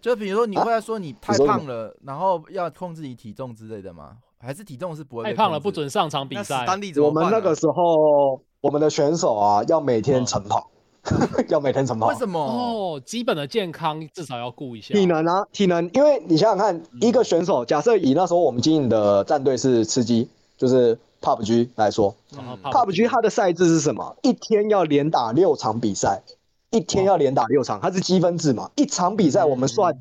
[0.00, 4.16] 就比如说你会说你太胖了，然后要控制你体重之类的吗？
[4.38, 6.64] 还是体重是不会太胖了不准上场比赛。
[7.02, 7.10] 我？
[7.10, 10.70] 们那个时候，我们的选手啊，要每天晨跑，
[11.48, 12.08] 要每天晨跑。
[12.08, 12.14] 为。
[12.14, 12.40] 什么？
[12.40, 14.94] 哦，基本的健康至少要顾一下。
[14.94, 22.14] 体能啊，体能，因为你想想看，一个选手，假设以那时候我们经营的战队是吃鸡，就是 PUBG 来说
[22.62, 24.16] ，PUBG 它的赛制是什么？
[24.22, 26.22] 一天要连打六场比赛，
[26.70, 29.96] 一天要连打六场，它是积分制嘛，一场比赛我们算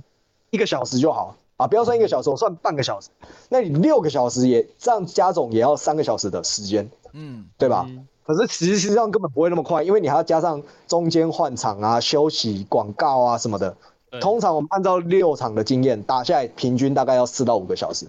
[0.49, 1.35] 一个小时就好。
[1.57, 3.07] 啊，不要算一个小时，我算半个小时，
[3.47, 7.85] 那你六个小时也这样加总也要三个小时的时间，嗯，对吧？
[7.87, 13.75] 嗯可是实际上根本不会那么快，因为你还要加上中间换场啊、休息、广告啊什么的。
[14.21, 18.07] 通常我们按照六场的经验打下来，平均大概要四到五个小时。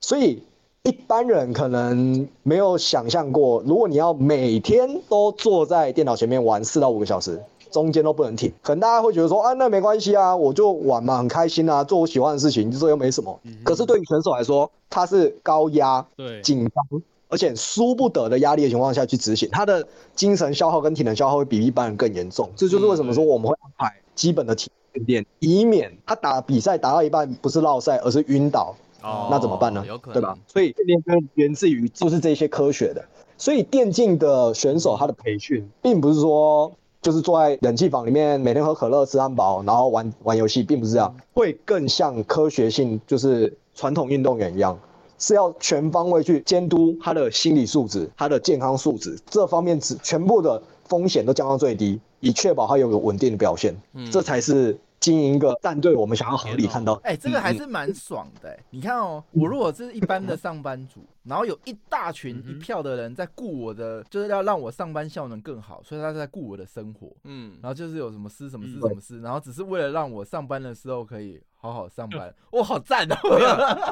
[0.00, 0.42] 所以
[0.82, 13.38] 一般人可能没有想象过，如果你要每天都坐在电脑前面玩四到五个小时，中间都不能停，可能大家会觉得说啊，那没关系啊，我就玩嘛，很开心啊，做我喜欢的事情，这又没什么。
[13.62, 19.82] 可是对于选手来说，他是高压、对，紧张，而且输不得的压力的情况下去执行，他的
[20.14, 22.50] 精神消耗跟体能消耗会比一般人更严重。
[22.54, 29.82] 这就是为什么说我们会安排基本的体训练，以免他打比赛打到一半不是落赛，而是晕倒，哦那怎么办呢？
[29.88, 30.36] 有可能对吧？？
[30.46, 33.02] 所以训练跟源自于就是这些科学的。
[33.38, 44.78] 所以电竞的选手他的培训，并不是说就是坐在冷气房里面每天喝可乐吃汉堡，然后玩玩游戏，并不是这样，会更像科学性，就是传统运动员一样。
[45.22, 53.72] 是要全方位去监督他的心理素质、他的健康素质这方面，只全部的风险都降到最低，以确保他有个稳定的表现。
[53.94, 56.94] 嗯这才是经营一个战队，我们想要合理看到。
[57.04, 58.58] 哎、这个还是蛮爽的、欸。
[58.70, 67.08] 你看哦，我如果是一般的上班族，然后有一大群一票的人在顾我的，就是要让我上班效能更好，所以他在顾我的生活。
[67.24, 72.34] 嗯，然后就是有什么事什么事嗯什么事，然后只是为了让我上班的时候可以好好上班。
[72.52, 73.16] 哇，好赞哦！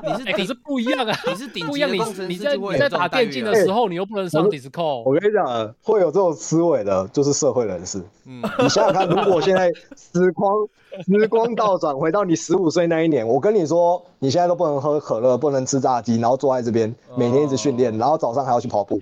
[0.05, 1.89] 你是哎、可是不一样啊， 你是顶不一样。
[1.91, 8.03] 你级的工程你在师就会你在打电竞的时候，你又不能上我 Discord，我跟你讲，会有这种思维的，就是社会人士。
[8.27, 10.53] 嗯，你想想看，如果现在时光
[11.07, 18.99] 时光倒转回到你十五岁那一年，我跟你说，你现在都不能喝可乐，不能吃炸鸡，然后坐在这边每天一直训练，然后早上还要去跑步，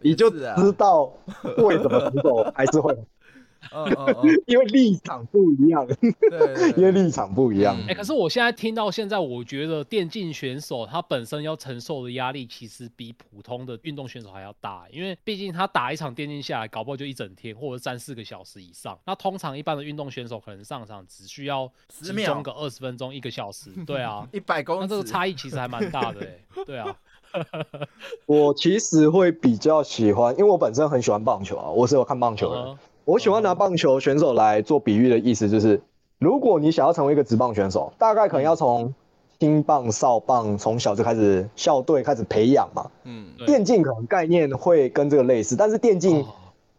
[0.00, 0.42] 你就知
[0.76, 1.12] 道
[1.58, 2.92] 为什么选手还是会，
[3.72, 7.76] 嗯嗯嗯， 因为立场不一样，对因为立场不一样。
[7.86, 18.98] 哎、可是我现在听到现在，我觉得电竞选手他本身要承受的压力，其实比普通的运动选手还要大，因为毕竟他打一场电竞下来，搞不好就一整天或者三四个小时以上。
[19.06, 26.96] 那通常一般的运动选手可能上场只需要10秒集中个二十分钟、一个小时，对啊，一百公尺，那这个差异其实还蛮大的、哎，对啊，
[28.26, 32.56] 我其实会比较喜欢，因为我本身很喜欢棒球啊，我是有看棒球的。
[32.56, 35.80] 嗯我喜欢拿棒球选手来做比喻的意思，就是
[36.18, 38.94] 如果你想要成为一个职棒选手，大概可能要从
[39.40, 42.88] 青棒、少棒从小就开始校队开始培养嘛。
[43.02, 43.46] 嗯，对。
[43.46, 46.26] 电竞可能概念会跟这个类似，但是电竞哦。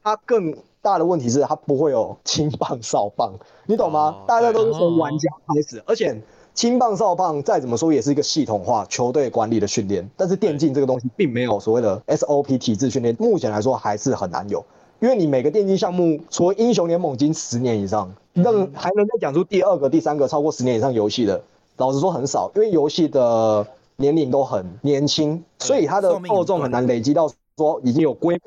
[0.04, 3.34] 它更大的问题是它不会有青棒、少棒，
[3.66, 4.16] 你懂吗？
[4.22, 4.24] 哦？
[4.26, 6.22] 大家都是从玩家开始，而且
[6.54, 14.64] 青棒、少棒再怎么说也是一个系统化球队管理的训练，但是电竞这个东西并没有所谓的 SOP 体制训练，目前来说还是很难有。
[15.00, 21.42] 因为你每个电竞项目，除了英雄联盟已经十年以上，那还能再讲出第二个、第三个超过十年以上游戏的，
[21.78, 28.40] 老实说很少，因为游戏的年龄都很年轻，所以它的寿命很受众很难累积到说已经有规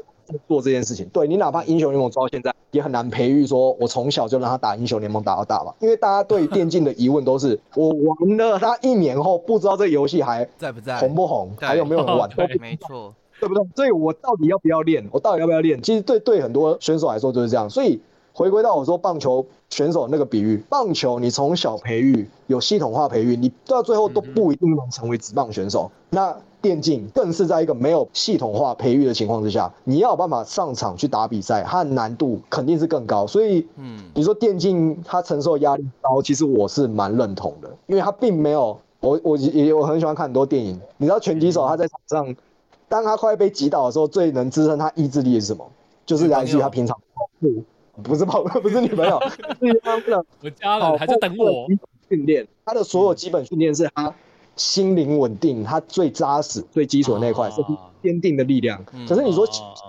[0.48, 1.06] 做这件事情。
[1.12, 10.98] 对你哪怕英雄联盟做到现在，也很难培育说我从小就让他打英雄联盟打到大吧，因为大家对电竞的疑问都是 我玩了他一年后，不知道这游戏还在不在？
[10.98, 13.64] 红不红，还有没有人玩，都 对没错，对不对？
[13.76, 15.06] 所以我到底要不要练？
[15.12, 15.80] 我到底要不要练？
[15.82, 17.68] 其实对对很多选手来说就是这样。
[17.68, 18.00] 所以
[18.32, 25.90] 回归到我说棒球选手那个比喻，棒球你从小培育，有系统化培育，你到最后都不一定能成为职棒选手。
[26.10, 33.26] 那电竞更是在一个没有系统化培育的情况之下，你要有办法上场去打比赛，它的难度肯定是更高。
[33.26, 42.34] 所以，嗯你说电竞它承受压力高，其实我是蛮认同的，因为它并没有我我也我很喜欢看很多电影，你知道拳击手他在场上，
[42.88, 45.66] 当他快被击倒的时候，最能支撑他意志力是什么？
[46.06, 47.62] 就是来自于他平常跑步，
[48.02, 49.20] 不是跑步， 不是女朋友，
[49.60, 51.66] 是他的我家人还在等我
[52.08, 52.46] 训练。
[52.64, 54.14] 他的所有基本训练是他
[54.56, 57.62] 心灵稳定，它最扎实、最基础的那一块，啊是
[58.02, 58.84] 坚定的力量。
[58.92, 59.46] 嗯可是你说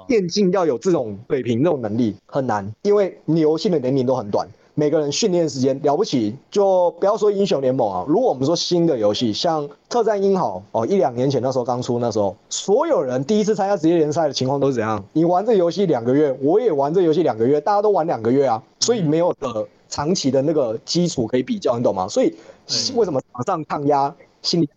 [0.08, 4.48] 电竞要有这种水平、这种能力很难，因为你游戏的年龄都很短。
[4.78, 8.04] 每个人训练时间了不起，就不要说英雄联盟啊。
[8.10, 15.02] 如果我们说新的游戏，像特战英豪哦，一两年前那时候刚出，那时候所有人第一次参加职业联赛的情况都是怎样？
[15.14, 22.06] 你玩这游戏两个月，我也玩这游戏两个月，大家都玩两个月啊，所以没有的长期的那个基础可以比较，你懂吗？
[22.10, 22.36] 所以
[22.96, 24.14] 为什么场上抗压
[24.46, 24.70] 心理？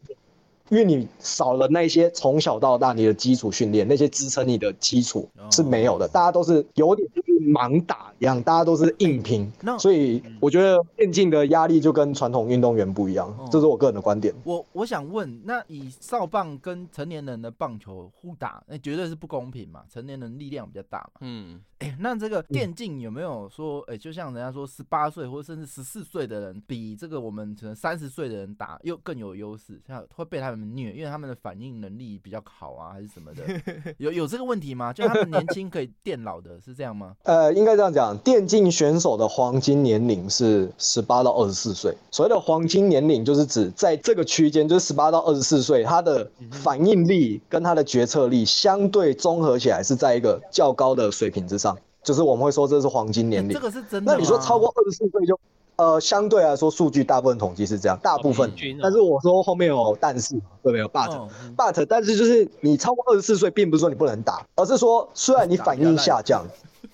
[0.71, 14.35] 因为你少了那些从小到大你的基础训练，那些支撑你的基础是没有的，大家都是有点就是盲打一样，大家都是硬拼那，所以我觉得电竞的压力就跟传统运动员不一样哦，这是我个人的观点。
[14.45, 19.83] 我我想问，那以少棒跟成年人的棒球互打，那绝对是不公平嘛？
[19.89, 21.21] 成年人力量比较大嘛。
[21.21, 33.43] 嗯，哎、那这个电竞有没有说，哎、就像人家说，十八岁或者甚至十四岁的人，比这个我们可能三十岁的人打又更有优势，像会被他们虐，因为他们的反应能力比较好啊，还是什么的？
[33.99, 34.93] 有有这个问题吗？
[34.93, 37.15] 就他们年轻可以电老的，是这样吗？
[37.25, 41.95] 呃，应该这样讲，电竞选手的黄金年龄是十八到二十四岁。
[42.11, 53.61] 所谓的黄金年龄，就是指在这个区间，就是十八到二十四岁，他的反应力跟他的决策力相对综合起来是在一个较高的水平之上，就是我们会说这是黄金年龄欸这。
[53.61, 54.13] 个是真的？
[54.13, 55.39] 那你说超过二十四岁就，
[55.79, 58.53] 呃，相对来说数据大部分统计是这样，大部分哦。
[58.83, 60.81] 但是我说后面有但是，对不对？
[60.81, 66.45] 有 but，哦 but，但是就是你超过二十四岁，并不是说你不能打，而是说虽然你反应下降，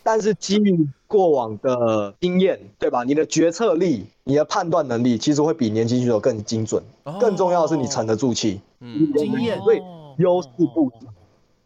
[0.02, 3.04] 但是基于过往的经验，对吧？
[3.04, 6.82] 你的决策力、你的判断能力，其实会比年轻选手更精准。
[7.04, 11.14] 哦更重要的是你沉得住气，嗯，经验所以哦优势不一样。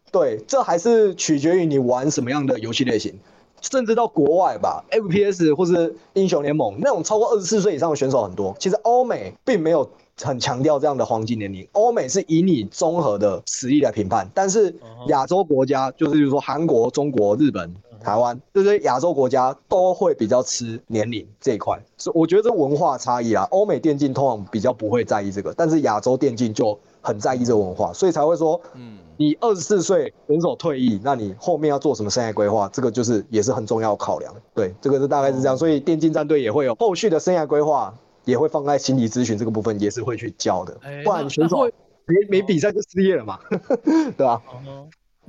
[0.09, 3.19] 对，这还是取决于你玩什么样的游戏类型。
[3.61, 8.55] 甚至到国外吧，FPS 或是英雄联盟那种超过二十四岁以上的选手很多。
[8.59, 9.89] 其实欧美并没有
[10.21, 14.75] 很强调这样的黄金年龄，欧美是以你综合的实力来评判，但是
[15.07, 17.73] 亚洲国家就是比如说韩国、中国、日本。
[18.03, 34.33] 台湾这些亚洲国家都会比较吃年龄这一块，所以我觉得这文化差异啊，欧美电竞通常比较不会在意这个，但是亚洲电竞就很在意这个文化，所以才会说，嗯，你二十四岁选手退役，那你后面要做什么生涯规划，这个就是也是很重要考量。
[34.53, 37.93] 对，这个是大概是这样，所以电竞战队也会有后续的生涯规划，
[38.25, 41.69] 也会放在心理咨询这个部分，也是会去教的，不然选手
[42.05, 43.39] 没没比赛就失业了嘛，
[43.83, 44.41] 对吧？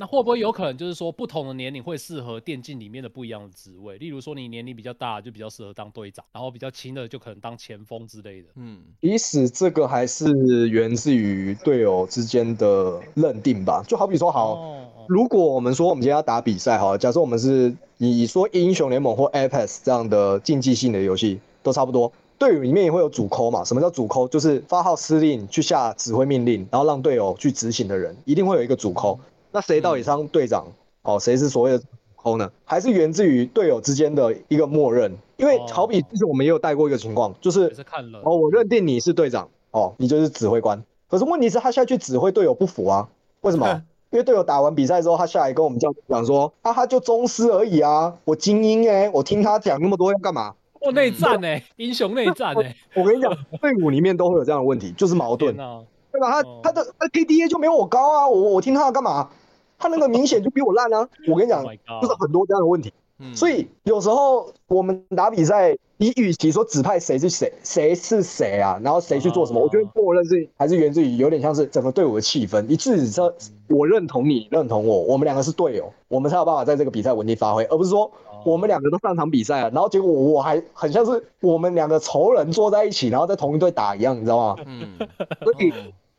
[0.01, 3.99] 那会不会有可能就是说，不同的年龄会适合电竞里面的不一样的职位？
[3.99, 8.49] 例如说，你年龄比较大，就比较适合当队长；然后比较轻的，就可能当前锋之类的。
[8.55, 13.85] 嗯，其实这个还是源自于队友之间的认定吧。
[13.87, 14.75] 就好比说，好，
[15.07, 22.11] 如果我们说我们今天要打比赛，哈，假设我们是以说英雄联盟或 Apex 这样的竞技性的游戏，都差不多。
[22.39, 23.63] 队伍里面也会有主抠嘛？
[23.63, 24.27] 什么叫主抠？
[24.27, 29.21] 就是发号施令、去下指挥命令，然后让队友去执行的人，一定会有一个主抠。
[29.53, 30.67] 那谁到底当队长？
[31.03, 31.83] 哦，谁是所谓的
[32.15, 32.51] 后呢？
[32.65, 35.17] 还是源自于队友之间的一个默认？
[35.37, 37.75] 因为好比之前我们也有带过一个情况，就是
[38.23, 40.83] 哦，我认定你是队长，哦，你就是指挥官。
[41.09, 43.09] 可是问题是，他下去指挥队友不服啊？
[43.41, 43.83] 为什么？
[44.11, 50.55] 因为队友打完比赛之后，他下来跟我们教讲说，啊，他就宗师而已啊，我精英哎，我听他讲那么多要干嘛？
[50.81, 53.33] 哦，内战哎，英雄内战哎， 我跟你讲，
[53.63, 55.55] 队伍里面都会有这样的问题，就是矛盾，
[56.13, 56.43] 对吧？
[56.43, 59.31] 他他的 KDA 就没有我高啊，我我听他要干嘛？
[59.81, 61.09] 他那个明显就比我烂啊！
[61.26, 62.93] 我跟你讲，就是很多这样的问题。
[63.35, 72.62] 所以有时候我们打比赛，你与其说指派谁是谁，谁是谁啊，然后谁去做什么，我觉得默认是还是源自于有点像是整个队伍的气氛。
[72.62, 73.31] 你自己说
[73.68, 78.11] 我认同你，认同我，我们两个是队友，我们才有办法在这个比赛稳定发挥，而不是说
[78.43, 84.62] 我们两个都上场比赛了，然后结果我还很像是我们两个仇人坐在一起，然后在同一队打一样，你知道吗？
[84.64, 84.97] 嗯。
[85.45, 85.70] 所以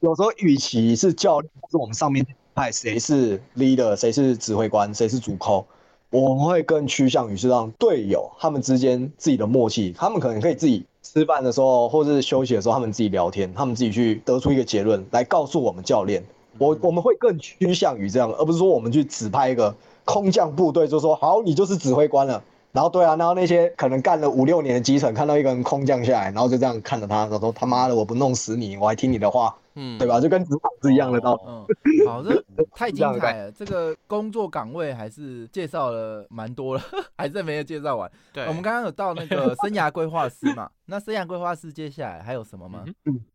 [0.01, 2.23] 有时候与其是教练，是我们上面。
[2.53, 5.65] 派谁是 leader，谁是指挥官，谁是主 call，
[6.09, 16.23] 我们会更趋向于是让队友他们之间自己的默契，他们可能可以自己吃饭的时候或者是休息的时候，他们自己聊天，他们自己去得出一个结论来告诉我们教练。
[16.57, 19.73] 我我们会更趋向于这样，而不是说我们去指派一个
[20.03, 22.43] 空降部队，就说好你就是指挥官了。
[22.73, 29.55] 然后对啊，然后那些可能干了五六年的基层，看到一个人空降下来，然后就这样看着他，说他妈的我不弄死你，我还听你的话。
[29.75, 30.19] 嗯，对吧？
[30.19, 31.41] 就跟职场是一样的道理。
[31.47, 31.65] 嗯，
[32.07, 32.43] 好，这
[32.73, 33.51] 太精彩了。
[33.51, 36.81] 这个工作岗位还是介绍了蛮多了，
[37.17, 38.11] 还是没有介绍完。
[38.33, 40.69] 对，我们刚刚有到那个 生涯规划师嘛？
[40.85, 42.83] 那生涯规划师接下来还有什么吗？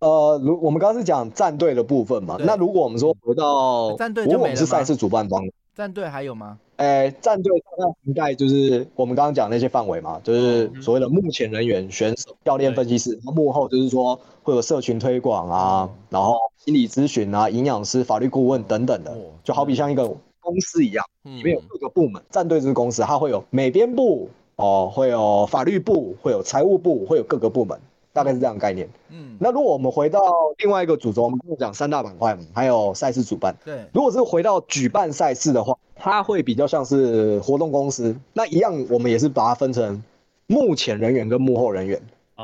[0.01, 2.37] 呃，如我们刚刚是讲战队的部分嘛？
[2.41, 5.43] 那如果我们说回到战队，就我们是赛事主办方。
[5.77, 6.59] 战队还有吗？
[6.77, 19.14] 诶，战队大概涵盖就是我们刚刚讲那些范围嘛，就是所谓的目前人员、选手、教练、分析师，然后幕后就是说会有社群推广啊，然后心理咨询啊、营养师、法律顾问等等的，
[19.45, 20.09] 就好比像一个
[20.41, 22.22] 公司一样，里面有各个部门。
[22.31, 27.79] 战队就是公司，它会有美编部哦，会有法律部，会有财务部，会有各个部门。
[28.17, 28.89] 大概是这样的概念。
[29.11, 30.19] 嗯，那如果我们回到
[30.57, 33.55] 另外一个主轴，我们讲三大板块嘛，还有赛事主办。
[33.62, 38.17] 对，如果是回到举办赛事的话，它会比较像是活动公司。
[38.33, 40.03] 那一样，我们也是把它分成
[40.47, 42.01] 目前人员跟幕后人员。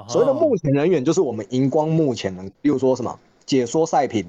[0.08, 4.26] 所谓的目前人员，就是我们荧光目前人，比如说什么解说赛品、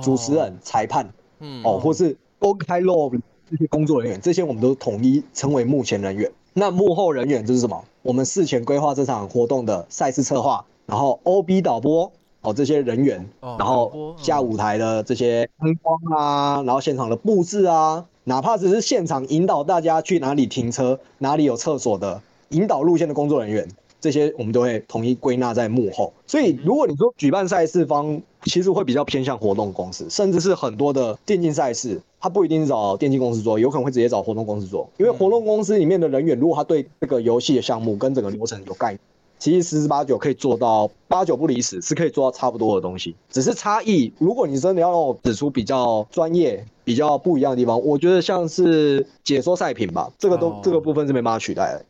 [0.00, 1.08] 主持人、裁判，
[1.40, 3.10] 嗯，哦，或是公开露
[3.50, 6.30] 这些工作人员，这些我们都统一称为目前人员。
[6.52, 7.84] 那幕后人员就是什么？
[8.02, 10.64] 我们事前规划这场活动的赛事策划。
[10.86, 12.12] 然后 O B 导播
[12.42, 22.20] 哦，这些人员，然后下舞台的这些灯光啊，然后现场的布置啊，哪怕只是现场引导大家去哪里停车，哪里有厕所的
[22.50, 23.66] 引导路线的工作人员，
[23.98, 26.12] 这些我们都会统一归纳在幕后。
[26.26, 39.00] 所以，如果你说举办赛事方，其实会比较偏向活动公司，甚至是很多的电竞赛事，他不一定是找电竞公司做，有可能会直接找活动公司做，因为活动公司里面的人员，如果他对这个游戏的项目跟整个流程有概念。
[39.38, 44.12] 其实十之八九可以做到八九不离十，是可以做到差不多的东西，只是差异。
[44.18, 51.84] 如果你真的要让我指出比较专业、比较不一样的地方，我觉得像是解说赛品吧，这个都这个部分是没办法取代的。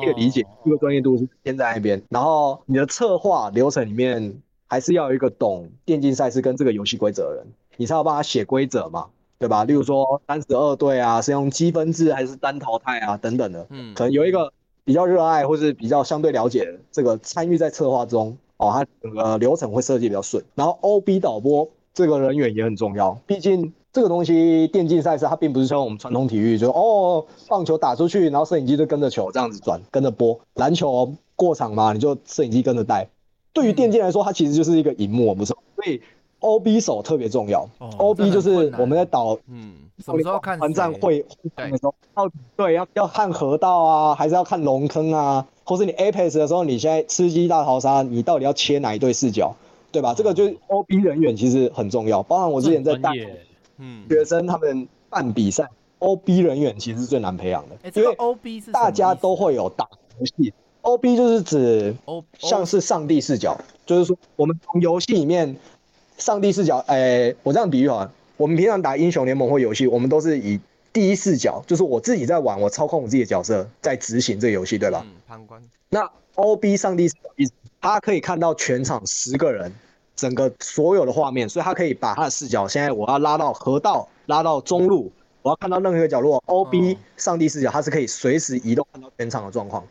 [0.00, 2.02] 这个理解，这个专业度是偏在那边。
[2.10, 9.06] 然后你的策划流程里面，还是要有一个懂电竞赛事跟这个游戏规则的人，你才有办法写规则嘛，
[9.38, 9.64] 对吧？
[9.64, 14.52] 例如说三十二队啊，是用积分制还是单淘汰啊，等等的，嗯，可能有一个。
[14.90, 20.42] 比较热爱或是比较相对了解这个参与在策划中哦，它整个流程会设计比较顺。
[20.56, 30.36] 然后 O B 导播这个人员也很重要，毕竟这个东西电竞赛事它并不是像我们传统体育，就哦棒球打出去，然后摄影机就跟着球这样子转，跟着播。
[30.54, 33.08] 篮球过场嘛，你就摄影机跟着带。
[33.52, 35.54] 对于电竞来说，它其实就是一个荧幕，不是？
[35.76, 36.02] 所以
[36.40, 37.68] O B 手特别重要。
[37.98, 39.74] O B 就是我们在导，嗯，
[40.04, 41.24] 什么时候看团战会
[41.56, 45.46] 的时候，要对要要看河道啊，还是要看龙坑啊？
[45.64, 49.54] 或是你 Apex 的时候，你现在吃鸡大逃杀，你到底要切哪一对视角，
[49.92, 50.14] 对吧？
[50.14, 52.22] 这个就是 O B 人员其实很重要。
[52.22, 53.12] 包含我之前在带，
[53.78, 55.68] 嗯，学生他们办比赛
[56.00, 59.86] ，O B 人员其实是最难培养的，因为 O B 是大家都会有打
[60.18, 60.52] 游戏。
[60.82, 61.94] O B 就是指
[62.38, 65.54] 像是上帝视角，就是说我们从游戏里面
[66.20, 70.60] 上帝视角，哎，我这样比喻啊，我们平常打英雄联盟或游戏，我们都是以
[70.92, 75.02] 第一视角，就是我自己在玩，我操控我自己的角色在执行这个游戏，对吧？
[75.04, 75.60] 嗯旁观。
[75.88, 77.50] 那 O B 上帝视角
[77.80, 79.72] 他可以看到全场十个人
[80.14, 85.10] 整个所有的画面，所以他可以把他的视角，现在我要拉到河道，拉到中路，
[85.40, 89.82] 我要看到任何一个角落，O B 上帝视角，他是可以随时移动看到全场的状况。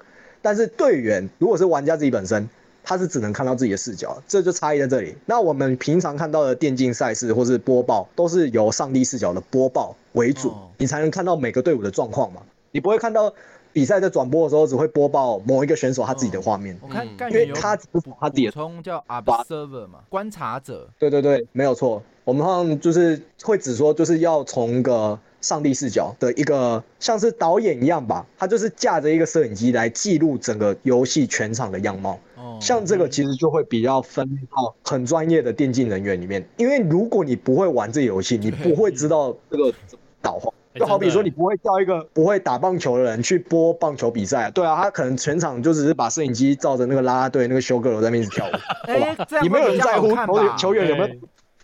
[0.42, 2.48] 但是队员如果是玩家自己本身，
[2.84, 5.16] 他是只能看到自己的视角，这就差异在这里。
[5.26, 12.42] 那我们平常看到的电竞赛事或是播报，都是由上帝视角的播报为主，你才能看到每个队伍的状况嘛。
[12.72, 13.34] 你不会看到
[13.74, 16.78] 比赛在转播的时候只会播报某一个选手他自己的画面。
[16.82, 20.90] 我看，因为他只是他自己充叫 observer 嘛，观察者。
[20.98, 22.02] 对对对，没有错。
[22.24, 25.20] 我们好像就是会只说就是要从个。
[25.42, 32.20] 上帝视角的一个像是导演一样吧，他就是架着一个摄影机来记录整个游戏全场的样貌。
[32.36, 39.74] 哦，像这个其实就会比较分到很专业的电竞人员里面，因为如果你不会玩这游戏，你不会知道这个
[40.22, 40.52] 导画。
[40.76, 48.52] 就好比说，你不会叫一个不会打棒球的人去播棒球比赛，对啊，他可能全场就只是把摄影机照着那个啦啦队那个修哥楼在那边跳舞，
[48.86, 51.08] 对你没有人在乎球球员有没有。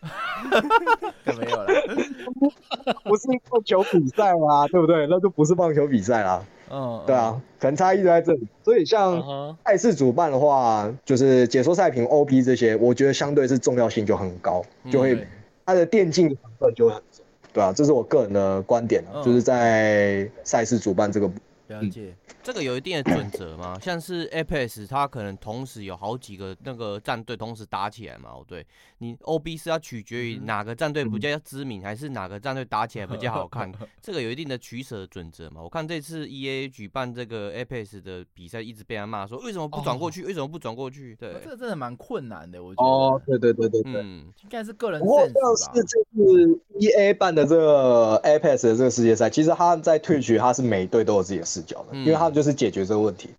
[1.37, 1.67] 没有了，
[3.03, 5.07] 不是棒球比赛啦，对不对？
[5.07, 6.43] 那就不是棒球比赛啦。
[6.71, 8.47] 嗯，对啊，可能差异就在这里。
[8.63, 15.27] 所以像赛事主办的话，就是解说赛评、OP 这些，我觉得相对是重要性就很高，就会
[15.65, 17.23] 它的电竞成分就很重。
[17.53, 21.29] 对啊，这是我个人的观点啊，就是在赛事主办这个。
[21.67, 23.77] 了解，这个有一定的准则吗？
[23.81, 28.29] 像是 Apex，它可能同时有好几个那个战队同时打起来嘛？
[28.31, 28.65] 哦，对，
[28.99, 33.71] 你 OB 是要取决于哪个战队比较知名，还是哪个战队打起来比较好看？
[34.01, 35.61] 这个有一定的取舍准则嘛？
[35.61, 40.23] 我看这次 EA 举办这个 Apex 的比赛，一直被他骂说为什么不转过去？
[40.23, 41.15] 为什么不转过去？
[41.15, 42.87] 对，这个真的蛮困难的，我觉得。
[42.87, 44.99] 哦，对对对对对，嗯，应该是个人。
[44.99, 52.29] 不过像是这次 EA 办的这个 Apex 的这个世界赛，其实他在退取，他是每队都有自己的视角的，因为他。
[52.35, 53.29] 就是解决这个问题，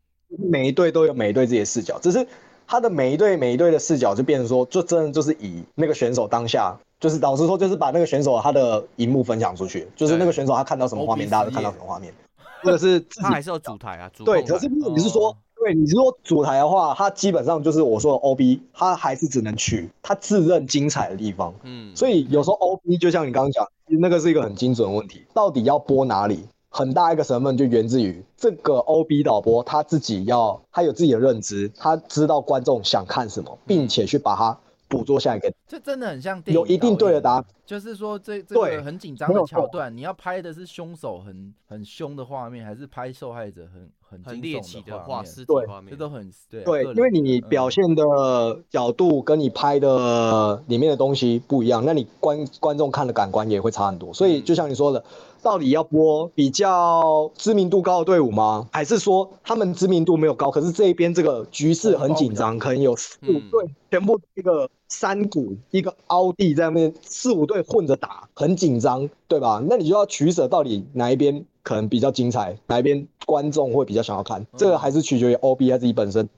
[0.51, 2.27] 每一队都有每一队自己的视角，只是
[2.67, 12.11] 他的每一队每一队的视角就变成说，就真的就是以那个选手当下，就是老实说，就是把那个选手他的荧幕分享出去，就是那个选手他看到什么画面，大家都看到什么画面，
[12.65, 23.69] 或者是他还是要主台啊，对，可是你是说，对，你是说主台的话，他基本上就是我说的 OB，他还是只能取他自认精彩的地方，嗯，所以有时候 OB 就像你刚刚讲，
[24.01, 26.47] 那个是一个很精准的问题，到底要播哪里？
[26.77, 34.59] 很大一个成分就源自于这个 O B 导播他自己要，他有自己的认知，他知道观众想看什么，并且去把它
[34.89, 35.51] 捕捉下来给。
[35.67, 43.91] 这真的很像有一定对的答案，就是说这这个很紧张的桥段，你要拍的是凶手很很凶的画面，还是拍受害者很？
[44.09, 54.15] 很猎奇的画面，对，这都很对，对，因为你表现的角度跟你拍的里面的东西不一样，那你观观众看的感官也会差很多。
[54.15, 55.05] 所以就像你说的，
[55.47, 58.69] 到底要播比较知名度高的队伍吗？
[58.73, 69.63] 还是说他们知名度没有高，可是这一边这个局势很紧张，可能有四五队全部一个山谷一个凹地在那边，四五队混着打，很紧张，对吧？
[69.69, 71.45] 那你就要取舍，到底哪一边？
[71.63, 74.45] 可能比较精彩，哪一边观众会比较想要看？
[74.57, 76.29] 这个还是取决于 O B 他自己本身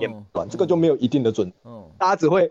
[0.00, 1.52] 演短，这个就没有一定的准。
[1.64, 2.50] 嗯，大家只会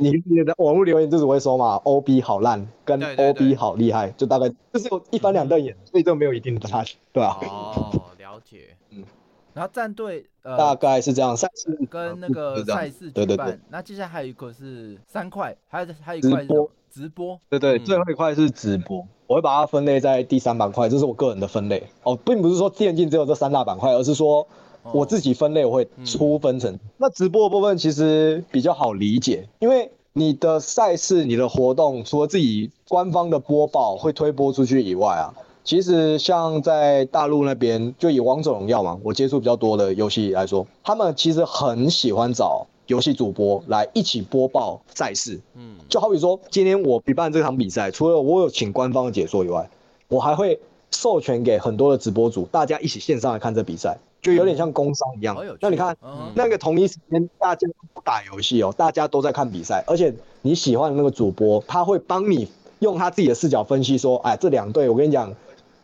[0.00, 7.38] 你你的网络留言就只会说嘛，O B 好烂，跟 O B 好厉害，就大概就是有一翻两瞪眼，所以这个没有一定的差距，对吧？
[7.42, 8.76] 哦，了解。
[8.90, 9.04] 嗯，
[9.52, 19.06] 然后战队呃大概是这样，赛事跟那个赛事举办，那接下来还有一个是三块，还有还有一块播直播，对对，最后一块是直播。
[19.26, 24.48] 我会把它分类在第三板块，这是我个人的分类哦，并不是说电竞只有这三大板块，而是说
[24.92, 26.78] 我自己分类我会粗分成。
[26.96, 42.66] 那直播的部分其实比较好理解，因为你的赛事、你的活动，除了自己官方的播报会推播出去以外啊，其实像在大陆那边，就以王者荣耀嘛，我接触比较多的游戏来说，他们其实很喜欢找。
[42.86, 45.40] 游戏主播来一起播报赛事。
[45.54, 49.70] 嗯，就好比说，今天我举办这场比赛，除了我有请官方的解说以外，
[50.08, 50.58] 我还会
[50.90, 55.36] 授权给很多的直播主，大家一起线上来看这比赛，就有点像工商一样。
[55.60, 62.48] 那你看，嗯那个同一时间大家不打游戏哦，大家都在看比赛，而且你喜欢的那个主播，他会帮你
[62.80, 65.32] 用他自己的视角分析说，哎，这两队我跟你讲，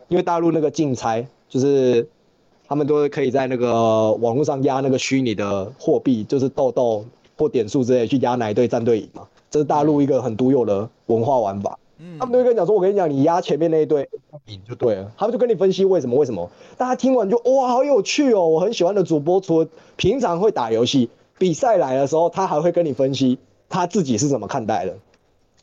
[0.07, 2.07] 因为大陆那个竞猜就是
[2.67, 7.05] 他们都是可以在那个网络上压那个虚拟的货币，就是豆豆
[7.37, 11.79] 或点数之类去压哪一队战队赢嘛，这是大陆一个很独有的文化玩法。
[11.99, 14.07] 嗯他们都会跟你讲说，我跟你讲，你压前面那一队
[14.45, 15.11] 赢就对了。
[15.17, 16.49] 他们就跟你分析为什么为什么。
[16.77, 18.47] 大家听完就哇，好有趣哦！
[18.47, 23.39] 我很喜欢的主播，除了平常会打游戏，比赛来的时候，他还会跟你分析
[23.69, 24.95] 他自己是怎么看待的。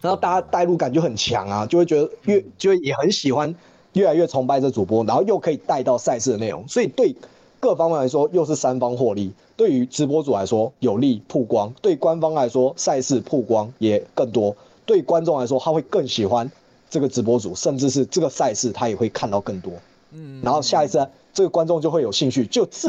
[0.00, 3.54] 然后大家代入感就很强啊，就会觉得越就也很喜欢，
[3.94, 7.14] 越来越崇拜这主播，然后又可以带到赛事的内容，所以对
[7.58, 9.32] 各方面来说又是三方获利。
[9.56, 14.54] 对于直播主来说有利曝光，对官方来说赛事曝光也更多，
[14.86, 16.50] 对观众来说他会更喜欢
[16.90, 19.72] 这个直播主，甚至是这个赛事他也会看到更多。
[20.12, 22.88] 嗯然后下一次这个观众就会有兴趣，就自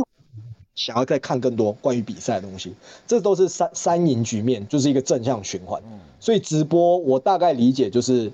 [0.75, 2.73] 想要再看更多关于比赛的东西，
[3.07, 5.81] 这都是三三赢局面，就是一个正向循环。
[6.19, 8.31] 所以直播我大概理解就是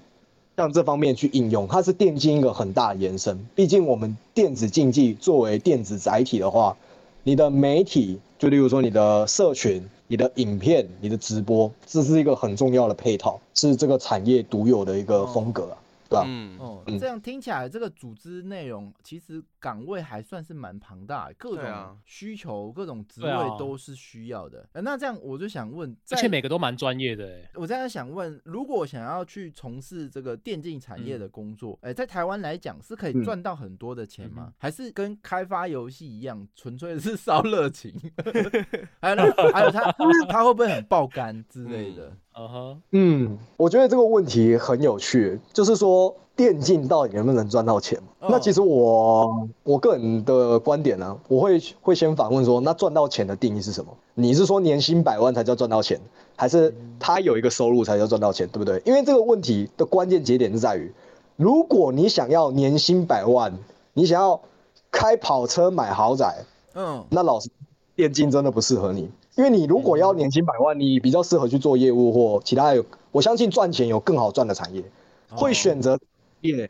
[0.57, 3.39] 向这方面去应用，它是电竞一个很大的延伸。
[3.55, 6.75] 毕竟我们电子竞技作为电子载体的话，
[7.23, 15.69] 你的媒体就例如说你的社群、你的影片、你的直播，这是一个很重要的配套，是这个产业独有的一个风格，
[16.11, 24.67] 吧、嗯，哦，嗯这样听起来，这个组织内容其实岗位还算是蛮庞大的，各种需求、各种职位都是需要的。
[24.73, 27.49] 呃那这样我就想问，而且每个都蛮专业的哎。
[27.55, 34.53] 我现在想问，如果想要去从事这个电竞产业的工作，哎、在台湾来讲是可以嗯赚到很多的钱吗？
[34.57, 37.93] 还是跟开发游戏一样，纯粹是烧热情？
[38.99, 39.91] 还有那还有他
[40.27, 42.07] 他会不会很爆肝之类的？
[42.07, 47.99] 嗯哼，嗯，我觉得这个问题很有趣，就是说电竞到底能不能赚到钱？
[48.19, 53.91] 哦那其实我我个人的观点呢，我会会先反问说，那赚到钱的定义是什么？
[54.13, 55.99] 你是说年薪百万才叫赚到钱，
[56.35, 58.81] 还是他有一个收入才叫赚到钱，对不对？
[58.85, 60.93] 因为这个问题的关键节点是在于，
[61.35, 63.53] 如果你想要年薪百万，
[63.93, 64.39] 你想要
[64.91, 67.49] 开跑车买豪宅，嗯，那老师，
[67.95, 74.83] 电竞真的不适合你，因为你如果要年薪百万，你比较适合去做业务或其他有，我相信赚钱有更好赚的产业，
[75.29, 75.99] 会选择
[76.41, 76.69] 业。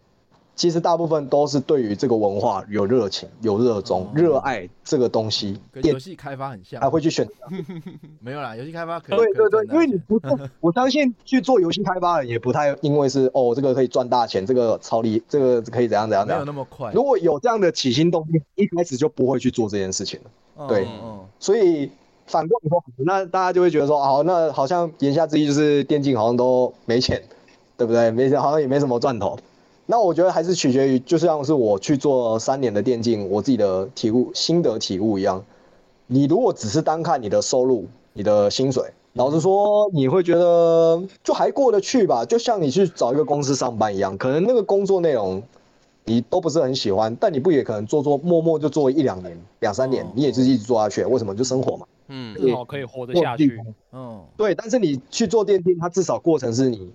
[0.62, 6.88] 其实大部分都是对于这个文化有热情、有热衷、热爱这个东西，跟游戏开发很像还。
[6.88, 7.34] 会去选择。
[8.22, 9.18] 没有啦，游戏开发可以。
[9.18, 16.46] 对对对，因为你不是， 我相信去做游戏开发的人也不太因为是哦，这个可以赚大钱，这个超厉，这个可以怎样怎样没有。
[16.46, 16.92] 那么快。
[16.94, 20.68] 如果有这样的起心动念，一开始就不会去做这件事情了。
[20.68, 21.90] 对嗯，所以
[22.28, 27.20] 反过来说，那大家就会觉得说，好，那好像言下之意就是电竞好像都没钱，
[27.78, 28.12] 对不对？
[28.12, 29.40] 没钱好像也没什么赚头。
[29.92, 35.44] 那我觉得还是取决于，就像是我去做三年的电竞，我自己的体悟、心得体悟一样。
[36.08, 42.24] 你如果只是单看你的收入、你的薪水，老实说，你会觉得就还过得去吧。
[42.24, 45.44] 就像你去找一个公司上班一样，可能那个工作内容
[46.06, 51.36] 你都不是很喜欢，但你不也可能做做默默就做一两年、两三年哦，你也是一直做下去，为什么？
[51.36, 51.86] 就生活嘛。
[52.08, 53.60] 嗯，至少可以活得下去。
[53.92, 56.90] 嗯，对，但是你去做电竞，它至少过程是你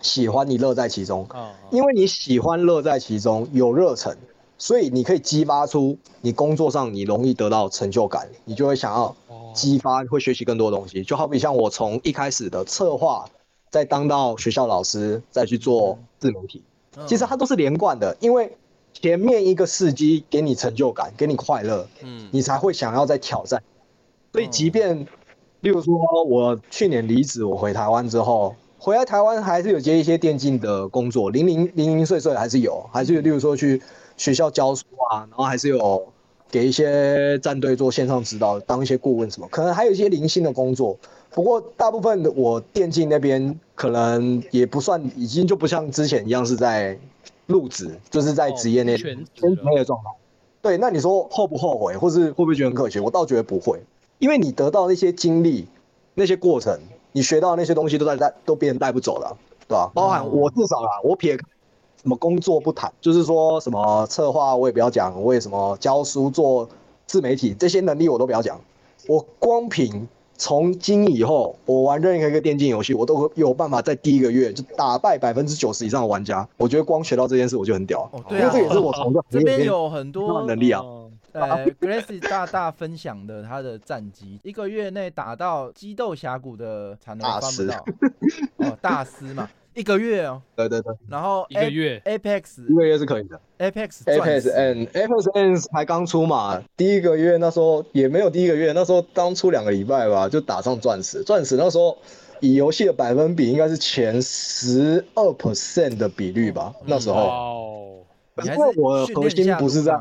[0.00, 1.26] 喜欢，你乐在其中。
[1.34, 4.16] 嗯，因为你喜欢乐在其中，有热忱，
[4.58, 9.52] 所以你可以激发出你工作上你容易得到成就感，你就会想要哦。
[9.54, 11.02] 激发，会学习更多东西。
[11.02, 13.24] 就好比像我从一开始的策划，
[13.70, 16.62] 再当到学校老师，再去做自媒体，
[16.96, 17.06] 嗯。
[17.06, 18.56] 其实它都是连贯的，因为
[18.92, 23.62] 前面一个事迹给你成就感，给你快乐，嗯，你才会想要再挑战。
[24.32, 25.06] 所以，即便
[25.60, 25.94] 例如说
[26.24, 33.80] 我去年离职，我回台湾之后，回来台湾还是有接一些电竞的工作，零零零零碎碎还是有，还是有，例如说去
[34.16, 36.06] 学校教书啊，然后还是有
[36.50, 40.96] 给一些战队做线上指导，当一些顾问什么，可能还有一些零星的工作。
[41.30, 46.98] 不过大部分的我电竞那边可能也不算，已经就不像之前一样是在
[47.46, 50.10] 入职，就是在职业内哦全职全了职内的状态。
[50.62, 53.00] 对，那你说后不后悔，或是会不会觉得很可惜？
[53.00, 53.80] 我倒觉得不会，
[54.18, 55.66] 因为你得到那些经历、
[56.14, 56.78] 那些过程，
[57.16, 59.32] 你学到那些东西都在带，都别人带不走的啊，
[59.66, 59.90] 对吧？
[59.94, 61.42] 包含我至少啊，我撇开
[62.02, 66.68] 什么工作不谈，就是说什么策划我也不要讲，我也什么教书、做
[67.06, 68.60] 自媒体这些能力我都不要讲，
[69.08, 70.06] 我光凭
[70.36, 76.46] 从今以后，我玩任何一个电竞游戏，我都有办法在第一个月就打败百分之九十以上的玩家。
[76.58, 80.82] 我觉得光学到这件事我就很屌，哦，对啊，因为这也是我从这这边有很多能力啊。
[80.84, 80.95] 嗯
[81.40, 87.92] 呃，Gracie 大大分享的他的战绩，一个月内打到激斗峡谷的才能大师翻不
[88.58, 90.94] 到， 哦，大师嘛，一个月哦，对对对。
[91.08, 92.00] 然后一个月。
[92.06, 93.38] Apex 一个月是可以的。
[93.58, 101.22] ，Apex Apex N Apex N 才刚出嘛，第一个月那时候也没有第一个月，那时候刚出两个礼拜吧，就打上钻石。
[101.22, 101.98] 钻石那时候
[102.40, 107.16] 以游戏的百分比应该是前十二 percent 的比率吧，那时候。
[107.16, 107.98] 哦，
[108.38, 109.92] 因你还是我核心不是在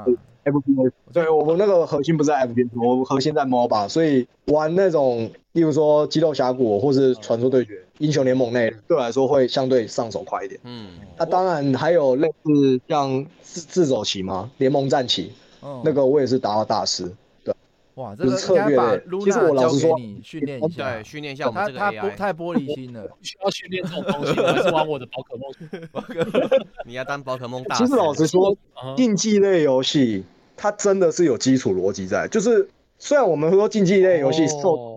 [0.51, 10.59] 路嘛 FPS，对我们那个核心不是在 FPS，我核心在 MOBA，所以玩那种例如说激斗峡谷或是传说对决、英雄联盟类，对我来说会相对上手快一点。
[10.63, 15.31] 嗯，那当然还有类似像自自走棋嘛，联盟战棋，
[15.61, 17.11] 嗯那个我也是达到大师。
[17.95, 25.49] 哇，这个应该把策略其实我 Luna 交给老实说你训练一下对，，训练一下我们这个他他玻 AI，太玻璃心了，不需要训练这种东西，我还是玩我的宝可梦。
[26.85, 27.85] 你要当宝可梦大师。
[27.85, 30.25] 其实老实说，啊竞技类游戏
[30.57, 32.67] 它真的是有基础逻辑在，就是
[32.99, 34.91] 虽然我们说竞技类游戏受哦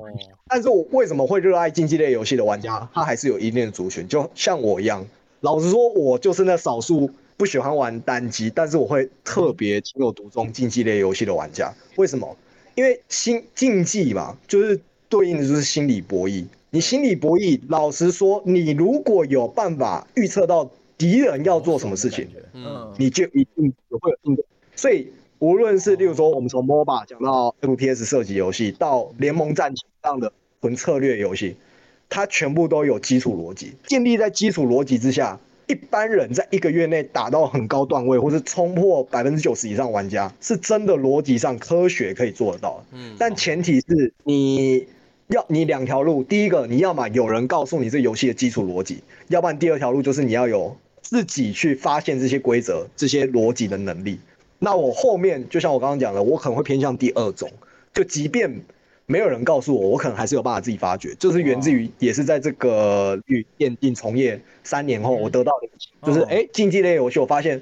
[0.51, 2.89] 但是我为什么会热爱竞技类游戏的玩家？
[2.95, 5.05] 他还是有一定的族群，就像我一样。
[5.41, 11.73] 老实说，我就是那少数不喜欢玩单机，但是我会特别情有独钟竞技类游戏的玩家。
[11.97, 12.35] 为什么？
[12.75, 16.47] 因为心竞技嘛，就是对应的就是心理博弈。
[16.71, 24.45] 你心理博弈，老实说，你如果有办法预测到敌人要做什么事情，嗯嗯，你就一定会有应对。
[24.75, 25.09] 所以
[25.41, 31.57] 无论是例如说我们从 MOBA 讲到 FPS 射击游戏，到联盟战棋这样的纯策略游戏，
[32.09, 33.75] 它全部都有基础逻辑。
[33.87, 42.85] 建立在基础逻辑之下，一般人在一个月内打到很高段位，或是冲破百分之九十以上玩家，是真的逻辑上科学可以做得到的。
[42.95, 44.87] 嗯，但前提是你
[45.29, 54.19] 要你两条路，第一个你要么有人告诉你这游戏的基础逻辑，要不然第二条路就是你要有自己去发现这些规则、这些逻辑的能力。
[54.59, 57.51] 那我后面就像我刚刚讲的，我可能会偏向第二种，
[57.93, 58.63] 就即便
[59.07, 65.69] 没有人告诉我，我可能还是有办法自己发掘，就是源自于也是在这个与电竞从业三年后，我得到的，
[66.07, 66.27] 就是哦。
[66.29, 67.61] 哎竞技类游戏，我发现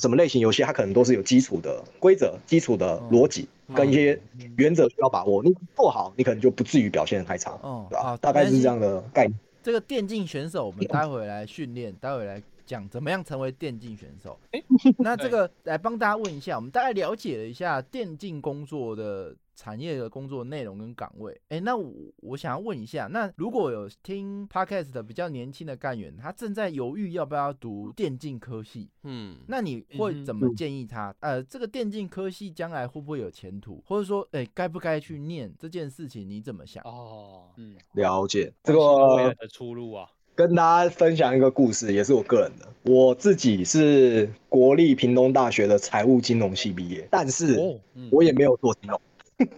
[0.00, 4.18] 什么类型游戏它可能都是有基础的规则、基础的逻辑跟一些
[4.56, 8.16] 原则需要把握，你做好，你可能就不至于表现太差，哦对吧？
[8.20, 9.34] 大概是这样的概念。
[9.62, 14.38] 这个电竞选手，我们待会来训练，待会来讲怎么样成为电竞选手。
[14.98, 21.40] 那这个来帮大家问一下，我们大概了解了一下电竞工作的产业的工作内容跟岗位。
[21.48, 31.14] 哎，那我我想要问一下，那如果有听 podcast 的比较年轻的干员，他正在犹豫要不要读电竞科系，嗯，那你会怎么建议他？
[31.20, 36.82] 呃，这个电竞科系将来会不会有前途，或者说，哎，该不该去念这件事情，你怎么想？
[36.84, 38.52] 哦，嗯，了解。
[38.62, 40.06] 这个，的出路啊，
[40.36, 42.66] 跟大家分享一个故事，也是我个人的。
[42.82, 47.58] 我自己是国立屏东大学的财务金融系毕业，但是
[48.10, 49.00] 我也没有做金融。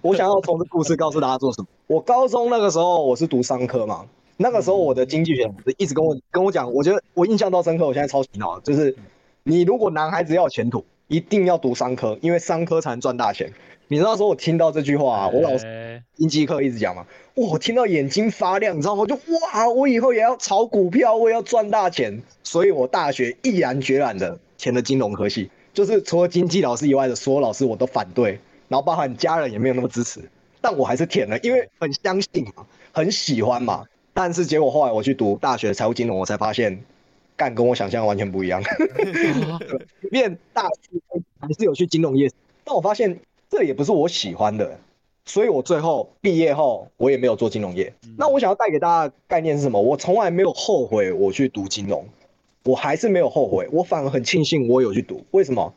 [0.00, 1.68] 我想要从这故事告诉大家做什么。
[1.86, 4.06] 我高中那个时候我是读商科嘛，
[4.38, 8.96] 那个时候我的经济学老师一直跟我跟我讲，我觉得我印象到深刻，我现在超洗脑，就是
[9.42, 13.52] 你如果男孩子要有前途，一定要读商科，因为商科才能赚大钱。
[13.88, 19.02] 你知道说我听到这句话啊，我老师哎经济课一直讲嘛，哇，我听到眼睛发亮，你知道吗？
[19.02, 22.22] 我就哇，我以后也要炒股票，我也要赚大钱。
[22.42, 30.20] 所以我大学毅然决然的填了金融科系，就是除了经济老师以外的所有老师我都反对，然后包含家人也没有那么支持，
[30.60, 33.84] 但我还是填了，因为很相信嘛，很喜欢嘛。
[34.12, 36.80] 但是结果后来我去读大学财务金融，我才发现，
[37.36, 38.62] 干跟我想象完全不一样。
[40.00, 41.00] 即便大四
[41.40, 42.30] 还是有去金融业，
[42.62, 43.18] 但我发现
[43.56, 44.76] 这也不是我喜欢的，
[45.26, 47.94] 所以我最后毕业后我也没有做金融业。
[48.18, 49.80] 那我想要带给大家的概念是什么？
[49.80, 52.04] 我从来没有后悔我去读金融，
[52.64, 55.24] 我还是没有后悔，我反而很庆幸我有去读。
[55.30, 55.72] 为什么？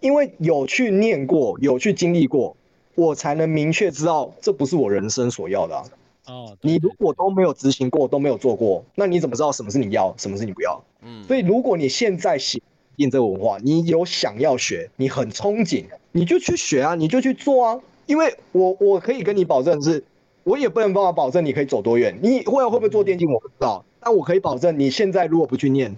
[0.00, 2.54] 因为有去念过，有去经历过，
[2.96, 5.84] 我才能明确知道这不是我人生所要的啊。
[6.26, 10.84] 哦，你如果都没有执行过，都没有做过，那你怎么知道什么是你要，什么是你不要？
[11.00, 12.62] 嗯，所以，如果你现在喜
[12.98, 17.80] 欢这个文化，你有想要学，你很憧憬，你就去学啊，你就去做啊。
[18.06, 20.02] 因为我我可以跟你保证是，
[20.44, 22.18] 我也不能办法保证你可以走多远。
[22.22, 25.96] 你会会不会做电竞我不知道，但我可以保证你现在如果不去念，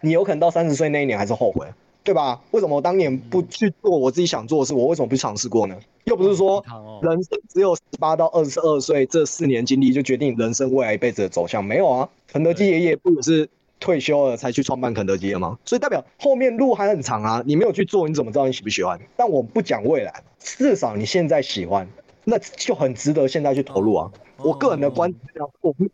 [0.00, 1.66] 你有可能到三十岁那一年还是后悔，
[2.02, 2.40] 对吧？
[2.52, 4.72] 为什么我当年不去做我自己想做的事？
[4.74, 5.76] 我为什么不尝试过呢？
[6.04, 6.64] 又不是说
[7.02, 12.08] 人生只有十八到二十二岁这四年经历就决定人生未来一辈子的走向，没有啊。
[12.28, 13.48] 肯德基爷爷不只是
[13.78, 15.58] 退休了才去创办肯德基的吗？
[15.64, 19.00] 所以代表后面路还很长啊，你没有去做，你怎么知道你喜不喜欢？
[19.16, 21.88] 但我不讲未来，至少你现在喜欢，
[22.24, 24.12] 那就很值得现在去投入啊。
[24.38, 25.14] 我个人的观
[25.60, 25.86] 我不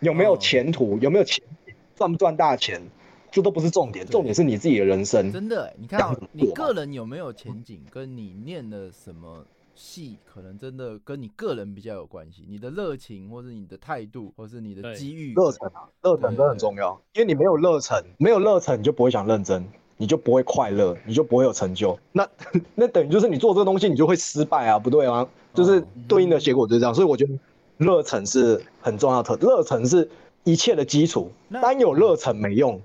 [0.00, 1.44] 有没有前途，有没有钱，
[1.94, 2.82] 赚不赚大钱，
[3.30, 5.32] 这都不是重点，重点是你自己的人生。
[5.32, 12.44] 真的欸，你看你个人有没有前景，跟你念的什么系，可能真的跟你个人比较有关系。
[12.48, 19.66] 你的热情，或是你的态度，或是你的机遇，热忱啊，热忱真的很重要，因为你没有热忱，没有热忱，你就不会想认真，
[19.96, 21.98] 你就不会快乐，你就不会有成就。
[22.12, 22.28] 那
[22.74, 25.28] 那等于就是你做这个东西，你就会失败啊，不对吗？
[25.54, 26.94] 就是对应的结果就是这样。
[26.94, 27.32] 所以我觉得
[27.78, 30.08] 热忱是很重要的，热忱是
[30.44, 31.30] 一切的基础。
[31.50, 32.80] 单有热忱没用，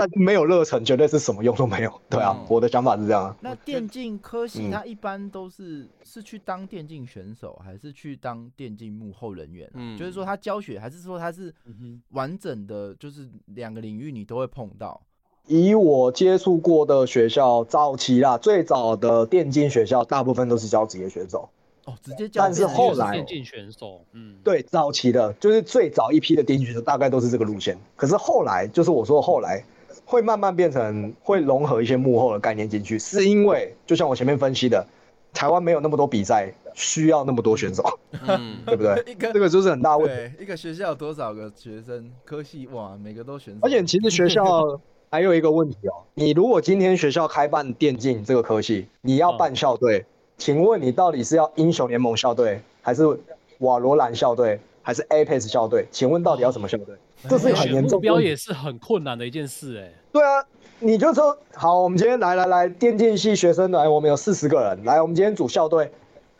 [0.00, 1.92] 但没有热忱绝对是什么用都没有。
[2.08, 3.36] 对啊嗯，我的想法是这样啊。
[3.42, 9.72] 那电竞科系，嗯它一般都是是去当电竞选手，还是去当电竞幕后人员啊？
[9.74, 14.98] 嗯就是说他教学，还是说他是嗯哼完整的，就是两个领域你都会碰到？
[15.46, 21.50] 以我接触过的学校，早期啦，最早的电竞学校，大部分都是教职业选手。
[21.86, 27.76] 哦，直接教但是后来就是电竞选手，嗯，对，早期的就是最早一批的电竞选手，大概都是这个路线。
[27.96, 29.64] 可是后来，就是我说的后来，
[30.10, 34.84] 会慢慢变成会融合一些幕后的概念进去，是因为就像我前面分析的，
[35.32, 37.84] 台湾没有那么多比赛，需要那么多选手，
[38.26, 39.00] 嗯，对不对？
[39.06, 40.42] 一个这个就是很大问题。
[40.42, 42.10] 一个学校有多少个学生？
[42.24, 43.60] 科系哇，每个都选手。
[43.62, 44.80] 而且其实学校
[45.12, 50.04] 还有一个问题哦，你如果今天学校开办电竞这个科系，你要办校队，
[50.36, 53.04] 请问你到底是要英雄联盟校队，还是
[53.58, 55.86] 瓦罗兰校队，还是 Apex 校队？
[55.92, 56.96] 请问到底要什么校队？
[57.28, 60.44] 这是很严重目标也是很困难的一件事，哎，对啊，
[60.80, 65.92] 你就说好，我们今天来来来，电竞系学生来，我们有四十个人，来，我们今天组校队，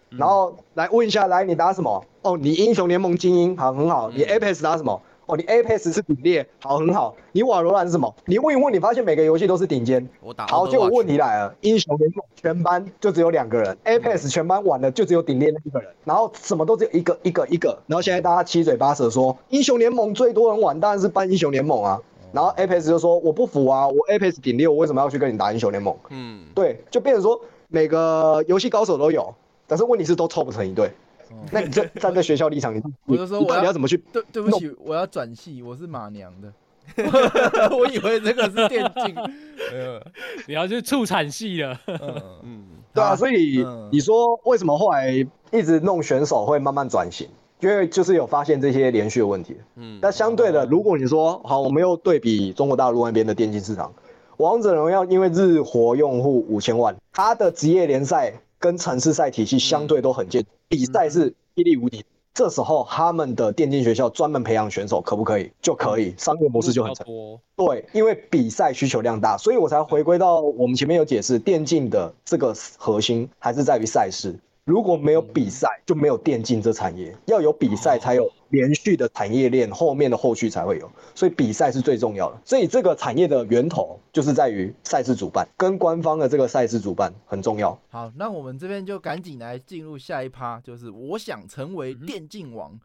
[0.08, 2.04] 然后来问一下，来你打什么？
[2.22, 4.10] 哦，你英雄联盟精英，好，很好。
[4.10, 5.00] 你嗯 Apex 打什么？
[5.26, 7.14] 哦，你 Apex 是顶猎，好，很好。
[7.30, 8.12] 你瓦罗兰是什么？
[8.24, 10.04] 你问一问，你发现每个游戏都是顶尖。
[10.20, 22.02] 我打好结果问题来了，英雄联盟全班就只有两个人，Apex 全班玩的就只有顶猎那一个人，然后什么都只有一个一个一个，然后现在大家七嘴八舌说，英雄联盟最多人玩当然是办英雄联盟啊，
[22.32, 25.96] 然后 Apex 就说我不服啊，我 Apex 顶六，我为什么要去跟你打英雄联盟？
[26.10, 29.34] 嗯，对，就变成说每个游戏高手都有，
[29.66, 30.86] 但是问题是都凑不成一队。
[31.30, 33.96] 哦那你这站在学校立场，你我就说你我要到底要怎么去？
[34.12, 36.52] 对对不起，我要转系，我是马娘的。
[37.76, 39.14] 我以为这个是电竞。
[39.72, 40.00] 呃
[40.48, 47.28] 你要去畜产系了，嗯嗯， 对啊，所以嗯你说为什么后来一直弄选手会慢慢转型？
[47.60, 49.56] 因为就是有发现这些连续的问题。
[49.76, 53.92] 嗯，但相对的，如果你说好，我们又对比中国大陆那边的电竞市场，
[54.38, 62.04] 王者荣耀因为日活用户五千万，它的职业联赛跟城市赛体系相对都很健，比赛是霹雳无敌。
[62.32, 65.50] 这时候他们的电竞学校专门培养选手可不可以？
[65.60, 67.04] 就可以，商业模式就很成。
[67.04, 74.34] 多，对，因为比赛需求量大，所以我才回归到我们前面有解释，电竞的这个核心还是在于赛事。
[74.70, 77.12] 如果没有比赛，就没有电竞这产业。
[77.26, 80.88] 要有比赛，才有连续的产业链，后面的后续才会有。
[81.12, 82.40] 所以比赛是最重要的。
[82.44, 87.76] 所以这个产业的源头就是在于赛事主办，跟官方的这个赛事主办很重要。
[87.88, 92.70] 好，那我们这边就赶紧来进入下一趴，就是我想成为电竞王。
[92.70, 92.80] 电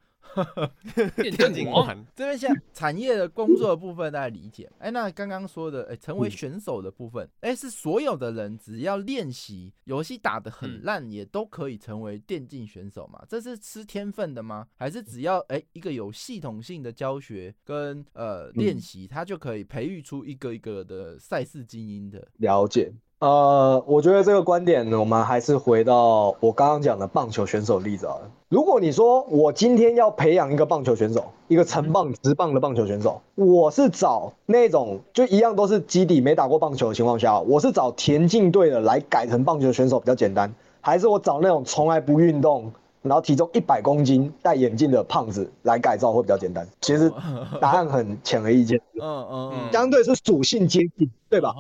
[1.16, 4.70] 电竞王， 这边现在产业的工作的部分大家理解。
[4.80, 13.24] 哎，那刚刚说的，哎，成为嗯选手的部分，哎，是所有的人只要练习游戏打得很嗯烂，也都可以成为电竞选手吗？
[13.30, 14.68] 这是吃天分的吗？
[14.76, 22.28] 还是只要哎一个有系统性的教学跟呃练习，他就可以培育出一个一个的赛事精英的？
[22.38, 22.92] 了解。
[23.26, 28.16] 呃，我觉得这个观点，我们还是回到我刚刚讲的棒球选手例子啊。
[28.50, 42.72] 如果你说我今天要培养一个棒球选手，一个成棒、直棒的棒球选手，我是找那种就一样都是基底没打过棒球的情况下，我是找田径队的来改成棒球选手比较简单，还是我找那种从来不运动，
[43.02, 46.68] 然后体重一百公斤、戴眼镜的胖子来改造会比较简单？
[46.82, 47.12] 其实
[47.60, 51.56] 答案很显而易见，嗯嗯嗯，相对是属性接近，对吧？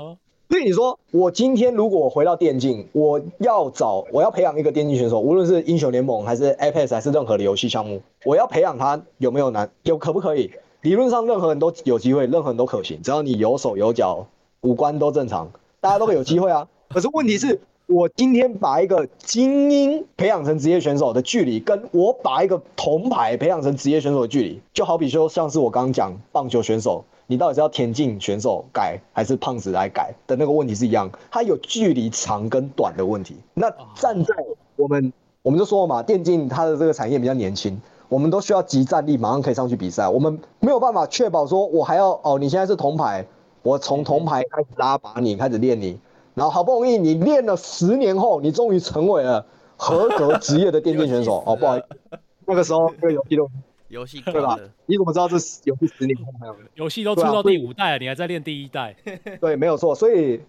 [0.47, 9.69] 所以你说，我今天如果回到电竞，我要找我要培养一个电竞选手，无论是英雄联盟还是 Apex 还是任何的游戏项目，我要培养他有没有难？
[9.83, 10.51] 有可不可以？
[10.81, 14.27] 理论上任何人都有机会，任何人都可行，只要你有手有脚，
[14.61, 15.49] 五官都正常，
[15.81, 16.67] 大家都会有机会啊。
[16.89, 27.03] 可是问题是，我今天把一个精英培养成职业选手的距离，跟我把一个铜牌培养成职业选手的距离，就好比说像是我刚刚讲棒球选手。
[27.27, 33.35] 你到底是要田径选手改还是胖子来改的那个问题是一样，它有距离长跟短的问题。
[33.53, 34.35] 那站在
[34.75, 35.11] 我们，
[35.41, 40.07] 我们就说嘛，电竞它的这个产业比较年轻，我们都需要集战力，马上可以上去比赛。
[40.07, 43.25] 我们没有办法确保说，我还要哦，你现在是铜牌，
[43.63, 45.99] 我从铜牌开始拉拔你，开始练你，
[46.35, 49.45] 然后好不容易你练了十年后，你终于成为了
[49.77, 51.43] 合格职业的电竞选手。
[51.45, 53.49] 哦，不好意思，那个时候这个游戏都
[53.87, 54.57] 游戏对吧，
[54.87, 56.55] 你怎么知道这是游戏十年后还有？
[56.75, 58.95] 游戏都出到第五代了，你还在练第一代？
[59.39, 59.93] 对，没有错。
[59.93, 60.41] 所以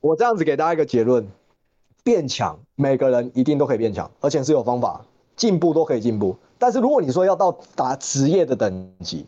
[0.00, 1.26] 我这样子给大家一个结论：
[2.02, 5.04] 变强，每个人一定都可以变强，而且是有方法，
[5.36, 6.36] 进步都可以进步。
[6.58, 9.26] 但是如果你说要到达职业的等级，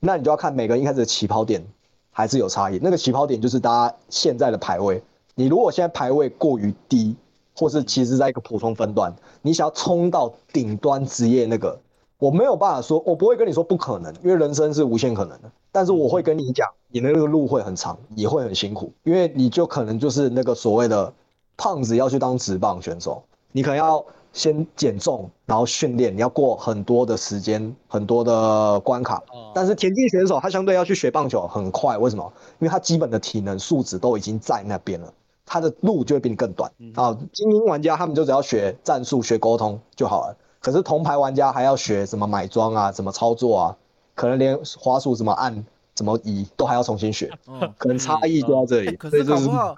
[0.00, 1.64] 那你就要看每个人一开始的起跑点
[2.10, 2.78] 还是有差异。
[2.82, 5.02] 那个起跑点就是大家现在的排位。
[5.34, 7.16] 你如果现在排位过于低，
[7.54, 11.80] 或是其实在一个普通分段，你想要冲到顶端职业那个，
[12.18, 15.50] 我没有办法说，我不会跟你说不可能，因为人生是无限可能的。
[15.70, 21.12] 但是我会跟你讲，你的那个路会很长，也会很辛苦，因为你就可能就是那个所谓的
[21.56, 29.22] 胖子要去当职棒选手，你可能要先减重，然后训练，你要过很多的时间，很多的关卡。
[29.32, 32.32] 哦但是田径选手他相对要去学棒球很快，为什么？
[32.58, 35.12] 因为他基本的体能素质都已经在那边了，
[35.46, 37.16] 他的路就会比你更短嗯啊。
[37.32, 40.36] 精英玩家他们就只要学战术、学沟通就好了。
[40.60, 43.76] 可是铜牌玩家还要学什么买装啊、怎么操作啊，
[44.14, 45.64] 可能连滑鼠怎么按、
[45.98, 48.90] 怎么移都还要重新学，嗯，可能差异就在这里。
[48.90, 49.74] 哎可是是搞不好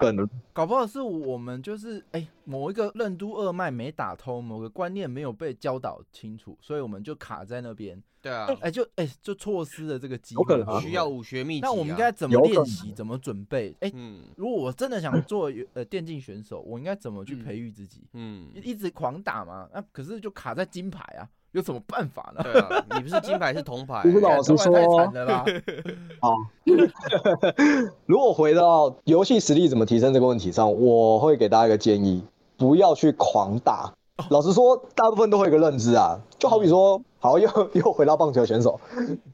[0.53, 10.41] 搞不好是我们就是哎、某一个任督二脉没打通，某个观念没有被教导清楚，所以我们就卡在那边，对啊，哎、就哎、就错失了这个机会。
[10.41, 11.69] 有可能啊需要武学秘籍啊。
[11.69, 12.93] 那我们应该怎么练习？
[12.95, 13.75] 怎么准备？
[13.79, 18.03] 哎、嗯如果我真的想做呃电竞选手，我应该怎么去嗯培育自己？
[18.13, 22.43] 嗯，一一直狂打嘛，那、可是就卡在金牌啊，有什么办法呢？
[22.43, 25.45] 对啊，你不是金牌是铜牌 不，是老实干这太说惨了啦。
[28.05, 32.23] 如果回到游戏实力怎么提升这个问题上，我会给大家一个建议，
[32.57, 33.93] 不要去狂打。
[34.29, 38.79] 老实说，大部分都会有一个认知啊，就好比说，好又又回到棒球选手，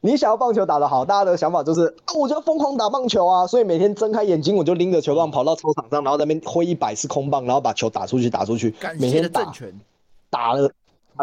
[0.01, 9.53] 你想要棒球打得好，大家的想法就是啊，我就要疯狂打棒球啊，所以每天睁开眼睛我就拎着球棒跑到操场上，然后在那边挥一百次空棒，然后把球打出去，打出去，每天打
[10.29, 10.71] 打了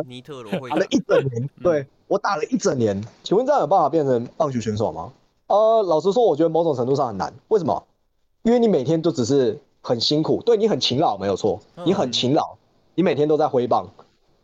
[0.02, 5.12] 尼特罗会打了一整年，对我打了一整年，请问这样有办法变成棒球选手吗？
[5.46, 7.32] 呃，老实说，我觉得某种程度上很难。
[7.48, 7.84] 为什么？
[8.42, 12.56] 因为你每天都只是很辛苦，对你很勤劳，没有错，你很勤劳，
[12.94, 13.88] 你每天都在挥棒。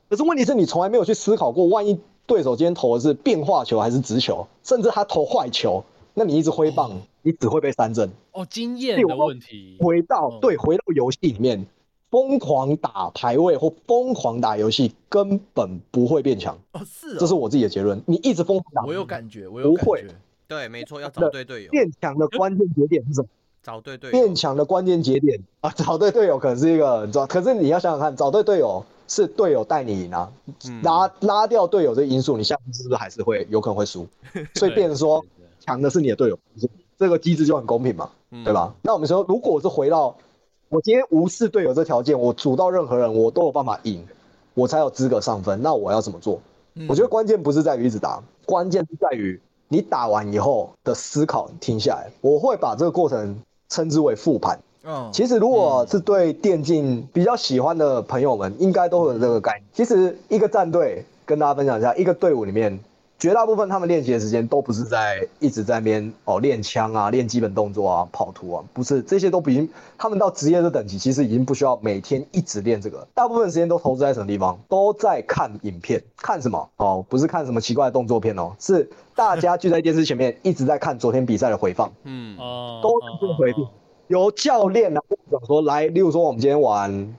[0.09, 5.85] 可是问题是你从来没有去思考过，万一对手今天投的是变化球还是直球，甚至他投坏球，
[6.15, 6.91] 那你一直挥棒，
[7.23, 8.11] 你只会被三振。
[8.33, 9.77] 哦，经验的问题。
[9.81, 11.67] 回到哦对，回到游戏里面，
[12.11, 16.59] 疯狂打排位或疯狂打游戏，根本不会变强。
[16.73, 18.03] 哦，是哦，这是我自己的结论。
[18.07, 20.15] 你一直疯狂打，我有感觉，我有感觉。
[20.49, 23.29] 对，没错，要找对队友，变强的关键节点是什么？
[23.63, 24.35] 找对队友变。
[24.35, 30.33] 强的关键节点啊，找对队友可能是一个，你知道，可是你要想想看，找对队友是队友带你赢啊，
[30.67, 34.07] 嗯拉拉掉队友这因素，你下次是不是还是会有可能会输？
[34.57, 35.25] 所以对变成说
[35.61, 36.39] 强的是你的队友，
[36.99, 38.53] 这个机制就很公平嘛，嗯对？
[38.53, 38.75] 吧？
[38.83, 40.17] 那我们说，如果是回到
[40.71, 44.07] 我今天无视队友这条件，我主到任何人，我都有办法赢，
[44.55, 45.61] 我才有资格上分。
[45.61, 46.41] 那我要怎么做？
[46.75, 52.09] 嗯我觉得关键不是在于一直打，关键是在于你打完以后的思考停下来。
[52.21, 53.37] 我会把这个过程
[53.69, 54.57] 称之为复盘。
[54.85, 59.65] 嗯，其实如果是对电竞比较喜欢的朋友们，应该都会有这个概念。
[59.73, 62.79] 其实一个战队跟大家分享一下，一个队伍里面，
[63.21, 69.69] 绝大部分他们练习的时间都不是在一直在那边哦练枪啊、练基本动作啊、跑图啊，不是这些都已经，
[69.99, 74.59] 他们到职业的等级，其实已经不需要每天一直练这个，大部分时间都投资在什么地方？
[74.71, 76.71] 都在看影片，看什么？
[76.79, 81.93] 哦，不是看什么奇怪的动作片哦，是 大家聚在电视前面一直在看昨天比赛的回放。
[82.05, 83.69] 嗯，哦，都是这个回避哦
[84.07, 85.01] 由教练来
[85.31, 87.17] 讲说，来，例如说我们今天玩嗯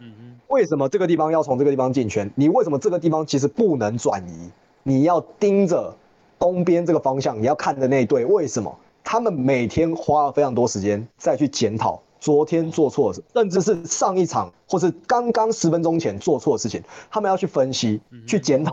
[0.00, 2.28] 嗯为什么这个地方要从这个地方进圈？
[2.34, 4.50] 你为什么这个地方其实不能转移？
[4.88, 5.92] 你要盯着
[6.38, 8.72] 东边这个方向，你要看的那一队，为什么？
[9.02, 16.80] 他们每天花了非常多时间再去检讨昨天做错的事，甚至是上一场或是刚刚十分钟前做错的事情，
[17.10, 18.72] 他们要去分析、去检讨。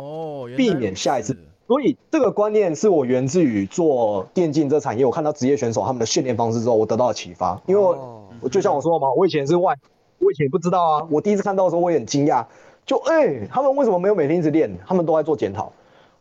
[0.55, 1.35] 避免下一次
[1.65, 7.59] 所以这个观念是我源自于做电竞这产业，我看到职业选手他们的训练方式之后，我得到了启发。
[7.65, 7.81] 因为
[8.39, 9.73] 我就像我说的嘛，我以前是外，
[10.19, 12.45] 我以前不知道啊，我第一次看到的时候我也很惊讶，
[12.85, 14.77] 就哎、他们为什么没有每天一直练？
[14.85, 15.71] 他们都在做检讨，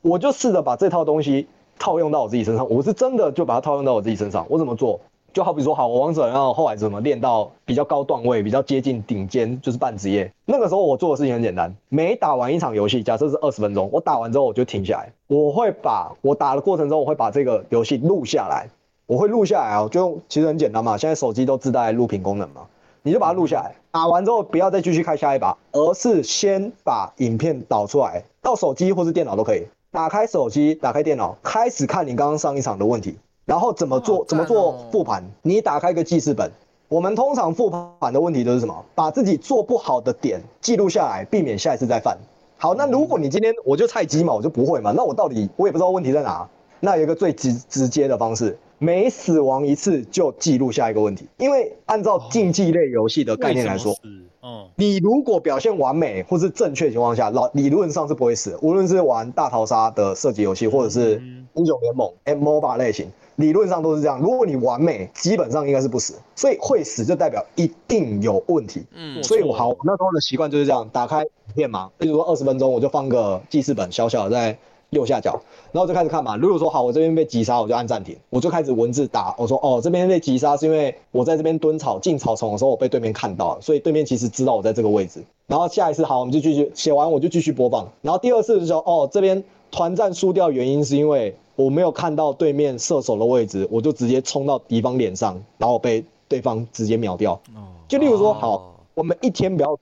[0.02, 1.46] 我就试着把这套东西
[1.78, 4.44] 套用到我自己身上，我是真的就把它套用到我自己身上。
[4.48, 5.00] 我怎么做？
[5.32, 10.30] 就好比说，好，我王者荣耀后来怎么练到比较高段位，比较接近顶尖，就是半职业。
[10.44, 18.68] 那个时候我做的事情很简单，每打完一场游戏，假设是二十分钟，我打完之后我就停下来，我会把我打的过程中，我会把这个游戏录下来，
[19.06, 22.66] 我会录下来啊，就其实很简单嘛，现在手机都自带录屏功能嘛，
[23.02, 33.14] 你就把它录下来，打完之后不要再继续开下一把，而是先把影片导出来，到手机或是电脑都可以，打开手机，打开电脑，开始看你刚刚上一场的问题，
[33.44, 36.50] 然后怎么做、怎么做哦复盘，你打开一个记事本。
[36.88, 38.74] 我们通常复盘的问题都是什么？
[38.94, 42.16] 把自己做不好的点记录下来，避免下一次再犯。
[42.56, 46.48] 好，那如果你今天我就菜鸡嘛，我就不会嘛，那我到底我也不知道问题在哪。
[46.80, 53.94] 那有一个最直直接的方式，每死亡一次就记录下一个问题，因为按照竞技类游戏的概念来说
[54.42, 58.58] 嗯，你如果表现完美或是正确的情况下，老理论上是不会死。
[58.60, 63.06] 无论是玩大逃杀的射击游戏，或者是嗯英雄联盟、M MOBA 类型，
[63.36, 64.18] 理论上都是这样。
[64.20, 66.14] 如果你完美，基本上应该是不死。
[66.34, 68.84] 所以会死就代表一定有问题。
[68.96, 74.58] 嗯所以我好，我那时候的习惯就是这样，打开影片嘛，比如说二十分钟，我就放个记事本，小小的在
[74.92, 75.40] 右下角，
[75.72, 76.36] 然后就开始看嘛。
[76.36, 85.24] 如果说好，我这边被击杀，我就按暂停，我就开始文字打，我说哦，这边被击杀是因为我在这边蹲草进草丛的时候，我被对面看到了，所以对面其实知道我在这个位置。
[85.46, 87.88] 然后下一次好，我们就继续写完，我就继续播放。
[88.02, 97.32] 然后第二次的时候，哦，这边团战输掉原因是因为我没有看到对面射手的位置，我就直接冲到敌方脸上，然后被对方直接秒掉。
[97.54, 99.78] 哦，就例如说，哦好，我们一天不要多，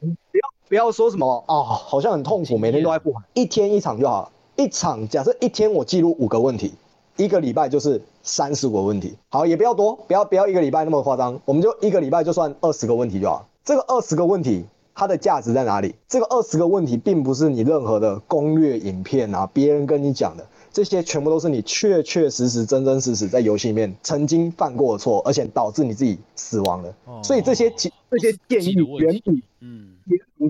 [0.00, 4.30] 不要不要说什么啊、好像很痛苦，每天都在复盘，一天一场就好。
[4.56, 6.72] 一场假设一天我记录五个问题，
[7.16, 9.14] 一个礼拜就是三十五个问题。
[9.28, 13.48] 好，也不要多，不要不要一个礼拜那么夸张，我们就一个礼拜就算二十个问题就好。
[13.64, 14.64] 这个二十个问题。
[14.96, 15.92] 它的价值在哪里？
[16.06, 26.94] 这个二十个问题并不是你任何的攻略影片啊，别人跟你讲的，这些全部都是你确确实实、真真实实在游戏里面曾经犯过的错，而且导致你自己死亡的。
[27.24, 29.93] 所以这些其这些建议远比嗯，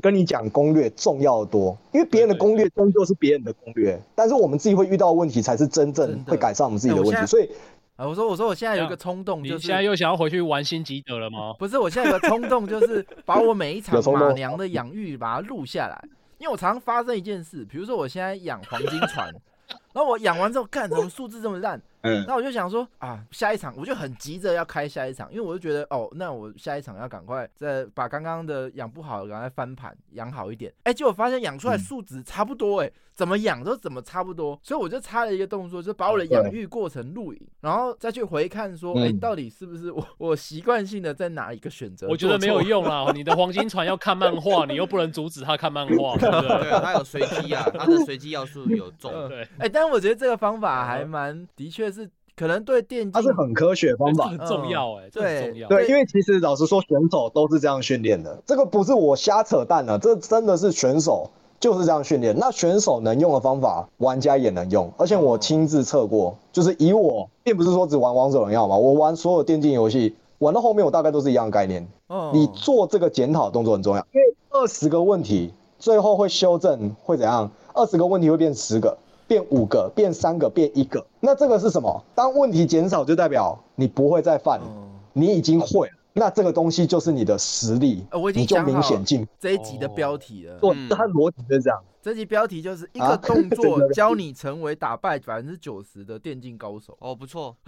[0.00, 7.26] 跟你讲攻略重要的多，因为别人的攻略终究是别人的攻略，但是我们自己会遇到问题才是真正会改善我们自己的问题。
[7.26, 7.48] 所以
[7.96, 11.54] 啊，我说我说我现在有一个冲动，你就是现在又想要回去玩心急德了吗？
[11.60, 19.32] 不是，我现在有个冲动，就是把我每一场马娘的养育把它录下来，因为我常常发生一件事，比如说我现在养黄金船，
[19.94, 21.80] 然后我养完之后，干什么数字这么烂？
[22.04, 30.72] 嗯，那我就想说啊，下一场我就很急着要开下一场，因为我就觉得哦，那我下一场要赶快再把刚刚的养不好的赶快翻盘养好一点。
[30.82, 42.08] 哎、结果发现养出来嗯数值差不多、哎、怎么养都怎么差不多，所以我就差了一个动作，就把我的养育过程录影，然后再去回看说，哎、嗯到底是不是我我习惯性的在哪一个选择？
[42.08, 42.64] 我觉得没有。
[42.64, 46.48] 用啦， 你的黄金船要看漫画，你又不能阻止他看漫画，对不对？
[46.64, 49.12] 对啊，它有随机啊，它的随机要素有重。
[49.12, 54.46] 嗯 对，哎、但我觉得这个方法还蛮，的确是可能对电竞它是很科学方法这很。
[54.48, 55.68] 重要哎，这很重要。
[55.68, 61.30] 对，因为其实老实说，选手都是这样训练的，这个不是我瞎扯淡的，这真的是选手
[61.60, 62.36] 就是这样训练。
[62.36, 71.86] 那选手能用的方法，玩家也能用，而且我亲自测过，就是以我，并不是说只玩王者荣耀嘛，我玩所有电竞游戏，玩到后面我大概都是一样的概念。
[72.08, 77.50] 哦你做这个检讨动作很重要，因为二十个问题最后会修正，会怎样？
[77.72, 78.96] 二十个问题会变十个，
[79.26, 81.04] 变五个，变三个，变一个。
[81.20, 82.04] 那这个是什么？
[82.14, 84.66] 当问题减少，就代表你不会再犯了。
[84.66, 89.24] 哦你已经会了，那这个东西就是你的实力，呃我已经你就明显进。
[89.38, 90.58] 这一集的标题了。
[90.58, 91.78] 做嗯它逻辑就是这样。
[92.04, 96.94] 这集标题就是一个啊动作 教你成为打败百分之九十的电竞高手。
[97.00, 97.56] 哦，不错，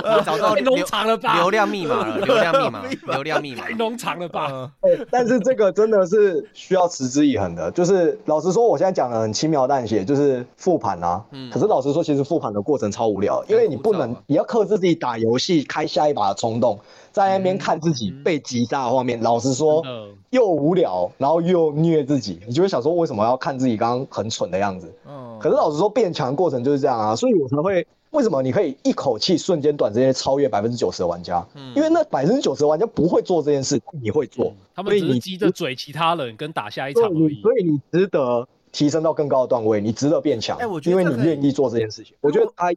[0.00, 1.34] 你找到 农场了吧？
[1.36, 2.82] 流量密码了，流量密码，
[3.12, 3.74] 流量密码太。
[3.74, 4.72] 农场了吧？
[5.10, 7.70] 但是这个真的是需要持之以恒的。
[7.72, 11.22] 就是老实说，我现在讲的很轻描淡写，就是复盘啊。
[11.32, 16.80] 嗯可是老实说，其实复盘的过程超无聊，因为你不能你要克制自己打游戏开下一把的冲动，
[17.12, 19.20] 在那边看自己被击杀的画面。
[19.20, 24.92] 老实说，嗯，又无聊，然后又虐自己，你就会想说，为什么要看自己刚刚很蠢的样子？
[25.06, 31.46] 嗯可是老实说，变强的过程就是这样啊，所以我才会为什么你可以一口气瞬间短时间超越百分之九十的玩家？
[31.54, 37.40] 嗯因为那百分之九十的玩家不会做这件事，你会做，他们只是所以你急着嘴其他人跟打下一场，而已。
[37.40, 42.14] 所以你值得提升到更高的段位，你值得变强，哎我觉得因为你愿意做这件事情。
[42.20, 42.70] 我觉得他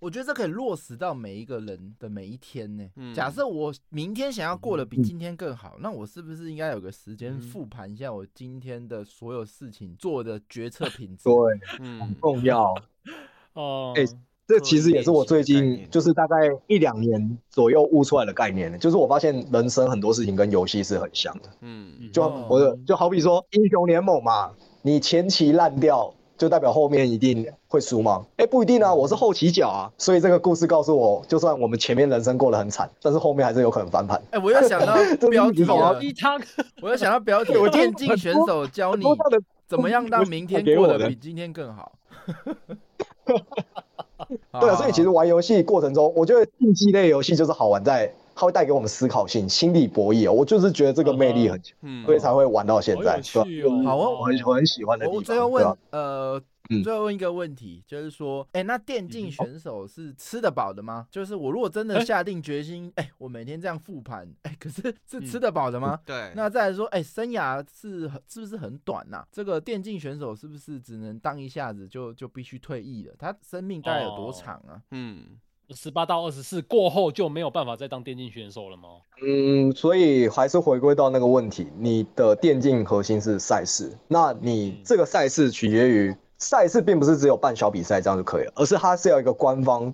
[0.00, 2.88] 我觉得这可以落实到每一个人的每一天呢。
[2.96, 11.24] 嗯假设我明天想要过得比今天更好，那我是不是应该有个时间嗯复盘一下我今天的所有事情做的决策 品质？
[11.24, 11.34] 对，
[11.80, 12.74] 嗯，很重要。
[13.54, 14.04] 哦，哎
[14.46, 16.36] 这其实也是我最近就是大概
[16.68, 21.50] 一两年左右悟出来的概念，就是我发现人生很多事情跟游戏是很像的。
[21.60, 28.24] 嗯，就哦我就好比说英雄联盟嘛，你前期烂掉，就代表后面一定会输吗？
[28.36, 29.90] 哎、不一定啊，我是后起脚啊。
[29.98, 34.22] 所以这个故事告诉我，就算我们前面人生过得很惨，但是后面还是有可能翻盘。
[34.30, 36.40] 哎，我又想到 这标题了，鸡汤，
[36.80, 39.04] 我又想到标题对 我，电竞选手教你
[39.66, 41.92] 怎么样让明天过得比今天更好。
[44.60, 50.32] 对啊，所以其实玩游戏过程中，我觉得竞技类游戏就是好玩在它会带给我们思考性、心理博弈哦。
[50.32, 53.40] 我就是觉得这个魅力很强，嗯所以才会玩到现在，好？
[53.40, 53.82] 哦。
[53.84, 55.16] 好哦我很我很喜欢的地方。
[55.16, 56.40] 我最后问，呃，
[56.70, 61.08] 嗯最后问一个问题，就是说，哎、那电竞选手是吃得饱的吗？
[61.10, 65.98] 就是我如果真的哎下定决心，哎、我每天这样复盘，哎、可是是嗯吃得饱的吗？
[66.06, 73.14] 对，那再来说，哎、生涯是很是不是很短呐、这个电竞选手是不是只能当一下子就就必须退役了？
[73.18, 74.80] 他生命大概有多哦长啊？
[74.92, 75.24] 嗯，
[75.74, 78.88] 十八到二十四过后就没有办法再当电竞选手了吗？
[79.22, 89.92] 嗯，所以还是回归到那个问题，你的电竞核心是赛事，那你这个赛事取决于赛事，并不是只有办小比赛这样就可以了，而是它是要一个官方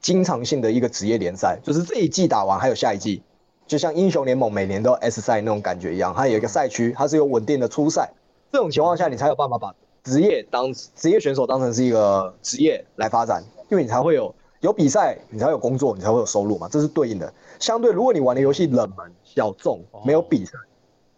[0.00, 3.22] 经常性的一个职业联赛，就是这一季打完还有下一季，
[3.66, 8.10] 就像英雄联盟每年都 S 赛那种感觉一样，它有一个赛区，它是有稳定的初赛，
[8.52, 14.34] 这种情况下你才有办法把职业当职业选手当成是一个职业来发展，因为你才会有
[14.64, 17.30] 有比赛，你才有工作，你才会有收入嘛，这是对应的。
[17.60, 20.52] 相对，如果你玩的游戏冷门、小众，没有比赛，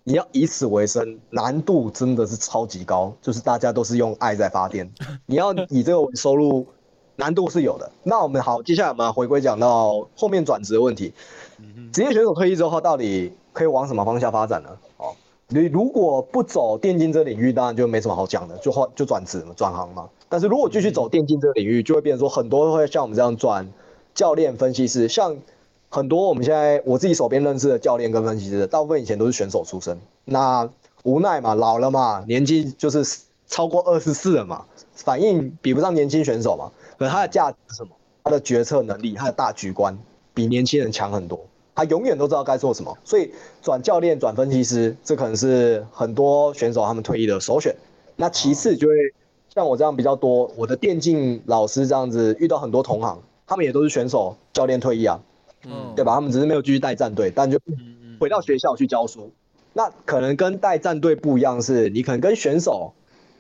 [0.02, 4.93] 你要以此为生，难度真的是超级高，就是大家都是用爱在发电，
[5.27, 6.66] 你要以这个为收入，
[7.14, 7.89] 难度是有的。
[8.02, 11.14] 那我们好，接下来我们回归讲到后面转职的问题。
[11.60, 14.70] 嗯职业选手退役之后，到底可以往什么方向发展呢？
[14.97, 15.14] 哦，
[15.48, 20.09] 你如果不走电竞这领域，当然就没什么好讲的，就换就转职嘛，转行嘛。
[20.28, 23.68] 但是如果继续走电竞这领域，就会变成说很多会像我们这样转
[24.12, 25.36] 教练、分析师，像
[25.89, 30.68] 很多我们现在我自己手边认识的教练跟分析师，大部分以前都是选手出身，那
[31.05, 33.05] 无奈嘛，老了嘛，年纪就是
[33.47, 34.64] 超过二十四了嘛，
[34.94, 36.73] 反应比不上年轻选手嘛。
[36.98, 37.90] 可是他的价值是什么？
[38.24, 39.97] 他的决策能力，他的大局观
[40.35, 41.39] 比年轻人强很多。
[41.76, 43.30] 他永远都知道该做什么，所以
[43.62, 47.76] 转教练、转分析师，这可能是很多选手他们退役的首选。
[48.16, 48.94] 那其次就会
[49.54, 55.20] 像我这样比较多，我的电竞老师这样子遇到很多同行，他们也都是选手、教练退役啊，
[55.66, 56.14] 嗯对吧？
[56.14, 57.58] 他们只是没有继续带战队，但就
[58.18, 59.30] 回到学校去教书。
[59.74, 62.94] 那可能跟带战队不一样，是你可能跟选手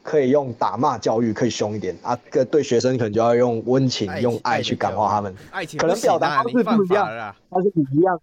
[0.06, 1.96] 可以用打骂教育，可以凶一点。
[2.00, 5.34] 啊；个对学生可能就要用温情、爱用爱去感化他们。
[5.50, 7.34] 爱情可能表达方 式不一样。
[7.50, 8.20] 但是不一样，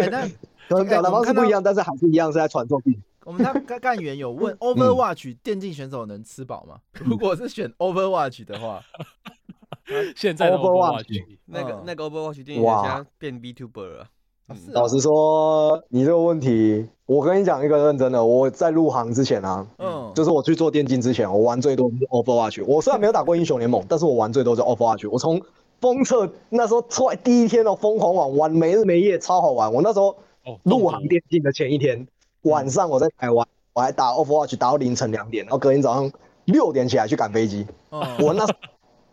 [0.00, 0.26] 哎、那
[0.68, 3.00] 可能表达方式不一样，但是还是一样是在传授病。
[3.24, 6.78] 我们他干干员有问 Overwatch 电竞选手能吃饱吗？
[7.04, 8.82] 如果是选 Overwatch 的话，
[10.16, 12.82] 现在 Overwatch 那个那个 Overwatch 电影哇。
[12.86, 14.08] 现在变 B Tuber 了，嗯
[14.46, 22.64] 啊是啊老实说，你这个问题，我跟你讲一个认真的，我在入行之前啊，嗯，就是我去做电竞之前，我玩最多就是 Overwatch。
[22.64, 25.10] 我虽然没有打过英雄联盟，但是我玩最多是 Overwatch。
[25.10, 25.42] 我从
[25.80, 29.72] 封测那时候出来第一天哦，疯狂玩，玩没日没夜，超好玩。
[29.72, 32.06] 我那时候哦，入行电竞的前一天
[32.42, 36.10] 晚上，我在台湾，我还打 Overwatch 打到凌晨两点，然后隔天早上
[36.44, 37.66] 六点起来去赶飞机。
[37.90, 38.58] 嗯我那时候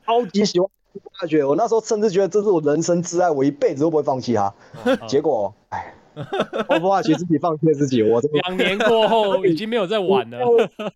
[0.06, 4.54] 超级喜欢 Overwatch，我那时候甚至觉得这是我人生挚爱，我一辈子都不会放弃它。
[4.86, 5.94] 嗯结果，哎
[6.68, 10.38] ，Overwatch 自己放弃了自己，我两年过后 已经没有在玩了。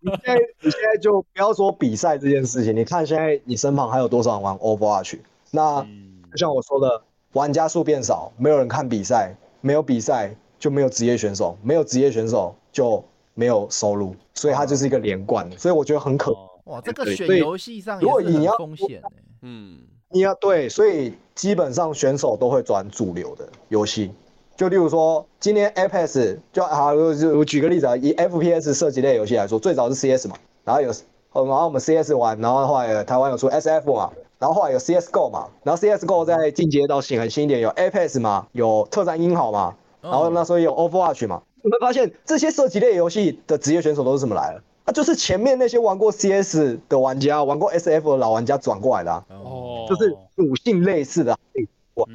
[0.00, 5.18] 你现在你现在就不要说比赛这件事情，你看现在你身旁还有多少人玩 Overwatch？
[5.50, 7.02] 那嗯就像我说的，
[7.32, 13.02] 玩家数变少，没有人看比赛，没有比赛就没有职业选手，没有职业选手就
[13.34, 16.32] 没有收入，所以它就是一个连贯的，所以我觉得很可。
[16.68, 19.08] 哦哇，这个选游戏上如果也是要风险欸
[19.42, 19.78] 嗯，
[20.10, 24.10] 你要对，所以基本上选手都会转主流的游戏。
[24.56, 30.90] 就例如说，今天 Apex 就好，我就我举个例子啊，以 FPS 射击类游戏来说，最早是 CS 嘛，然后有，
[31.32, 44.62] 呃然后我们 CS 玩，然后后来台湾有出 SF 嘛，然后后来有 CSGO 嘛，然后 CSGO 再进阶到新很新一点，有 Apex 嘛，有特战英豪嘛，然后那时候有 Overwatch 嘛，你会发现这些射击类游戏的职业选手都是怎么来的？
[44.88, 49.22] 啊，就是前面那些玩过 CS 的玩家、玩过 SF 的老玩家转过来的、啊。
[49.28, 51.38] 哦，就是属性类似的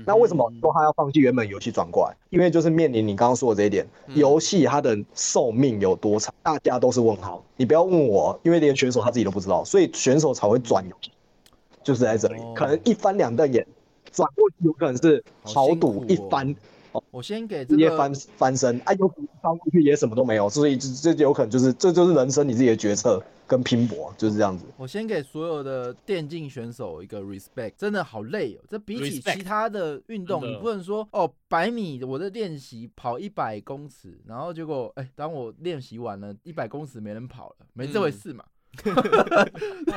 [0.07, 2.15] 那为什么说他要放弃原本游戏转过来？
[2.31, 7.43] 因为就是面临你刚刚说的这一点，嗯游戏它的寿命有多长，大家都是问号。
[7.57, 11.11] 你不要问我，因为连选手他自己都不知道，所以选手才会转游戏，
[11.83, 13.67] 就是在这里哦，可能一翻两瞪眼，
[14.11, 16.55] 转过去有可能是豪赌一翻，
[17.11, 24.65] 我先给这个翻翻身，啊，有可能翻过去也什么都没有，所以这这有可能就是这就是人生你自己的决策跟拼搏，就是这样子。
[24.77, 28.59] 我先给所有的电竞选手一个 respect，真的好累哦。
[28.69, 38.43] 这比起其他的运动，你不能说哦，百米我在练习跑一百公尺，然后结果哎，当我练习完了，一百公尺没人跑了，没这回嗯事嘛。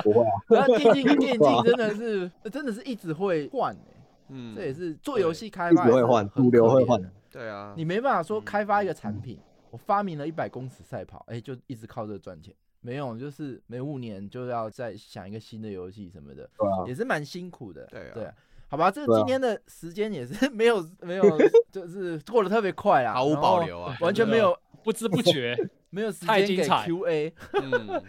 [0.04, 3.95] 不会啊，那电竞 电竞真的是真的是一直会换哎，
[4.28, 7.10] 嗯，这也是做游戏开一发会换，流会换的。
[7.30, 9.38] 对啊，你没办法说嗯开发一个产品，
[9.70, 12.54] 我发明了一百公尺赛跑，哎、就一直靠这个赚钱。
[12.80, 17.84] 没有，就是每五年就要再想一个新的游戏什么的，对啊，也是蛮辛苦的。
[17.86, 18.34] 对啊对啊，
[18.68, 21.24] 好吧，这今天的时间也是 没有没有，
[21.72, 25.56] 就是过得特别快啊，毫无保留啊，完全没有不知不觉，
[25.90, 27.34] 没有时间给精彩 Q&A。
[27.54, 28.02] 嗯，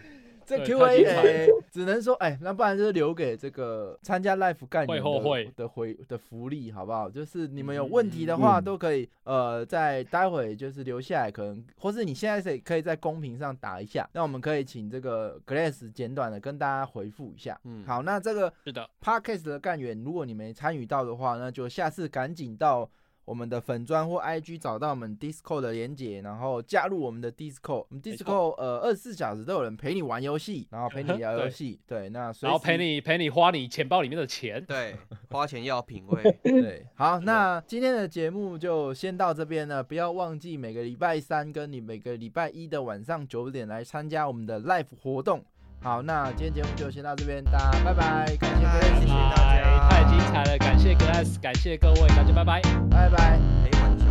[0.47, 1.21] 这 Q 太 A 精彩了。
[1.23, 7.09] 诶， 只能说哎，那不然就是留给这个参加 Life 干员的会后会的回的福利，好不好？
[7.09, 17.59] 就是你们有问题的话，嗯都可以呃，在待会就是留下来，可能或是你现在是可以在公屏上打一下，那我们可以请这个 Glass 简短的跟大家回复一下。
[17.65, 17.83] 嗯。
[17.85, 22.89] 好，那这个是的，Podcast 的干员，如果你没参与到的话，那就下次赶紧到
[23.27, 27.79] 我们的粉砖或 IG 找到我们 Discord 的连接，然后加入我们的 Discord。
[27.79, 31.77] 我们 Discord 呃二十四小时都有人陪你玩游戏，然后陪你聊游戏。
[31.85, 34.63] 对，那随时然后陪你陪你花你钱包里面的钱。
[34.63, 34.95] 对，
[35.29, 36.39] 花钱要有品味。
[36.41, 39.83] 对，好， 那今天的节目就先到这边了。
[39.83, 45.43] 不要忘记每个礼拜三跟你每个礼拜一的晚上九点来参加我们的 Live 活动。
[45.83, 52.61] 好，那今天节目就先到这边，大家拜拜，感谢各位，谢谢大家太精彩了，感谢 Glass，感谢各位，大家拜拜。
[52.89, 53.39] 拜拜。
[53.63, 54.05] 陪玩小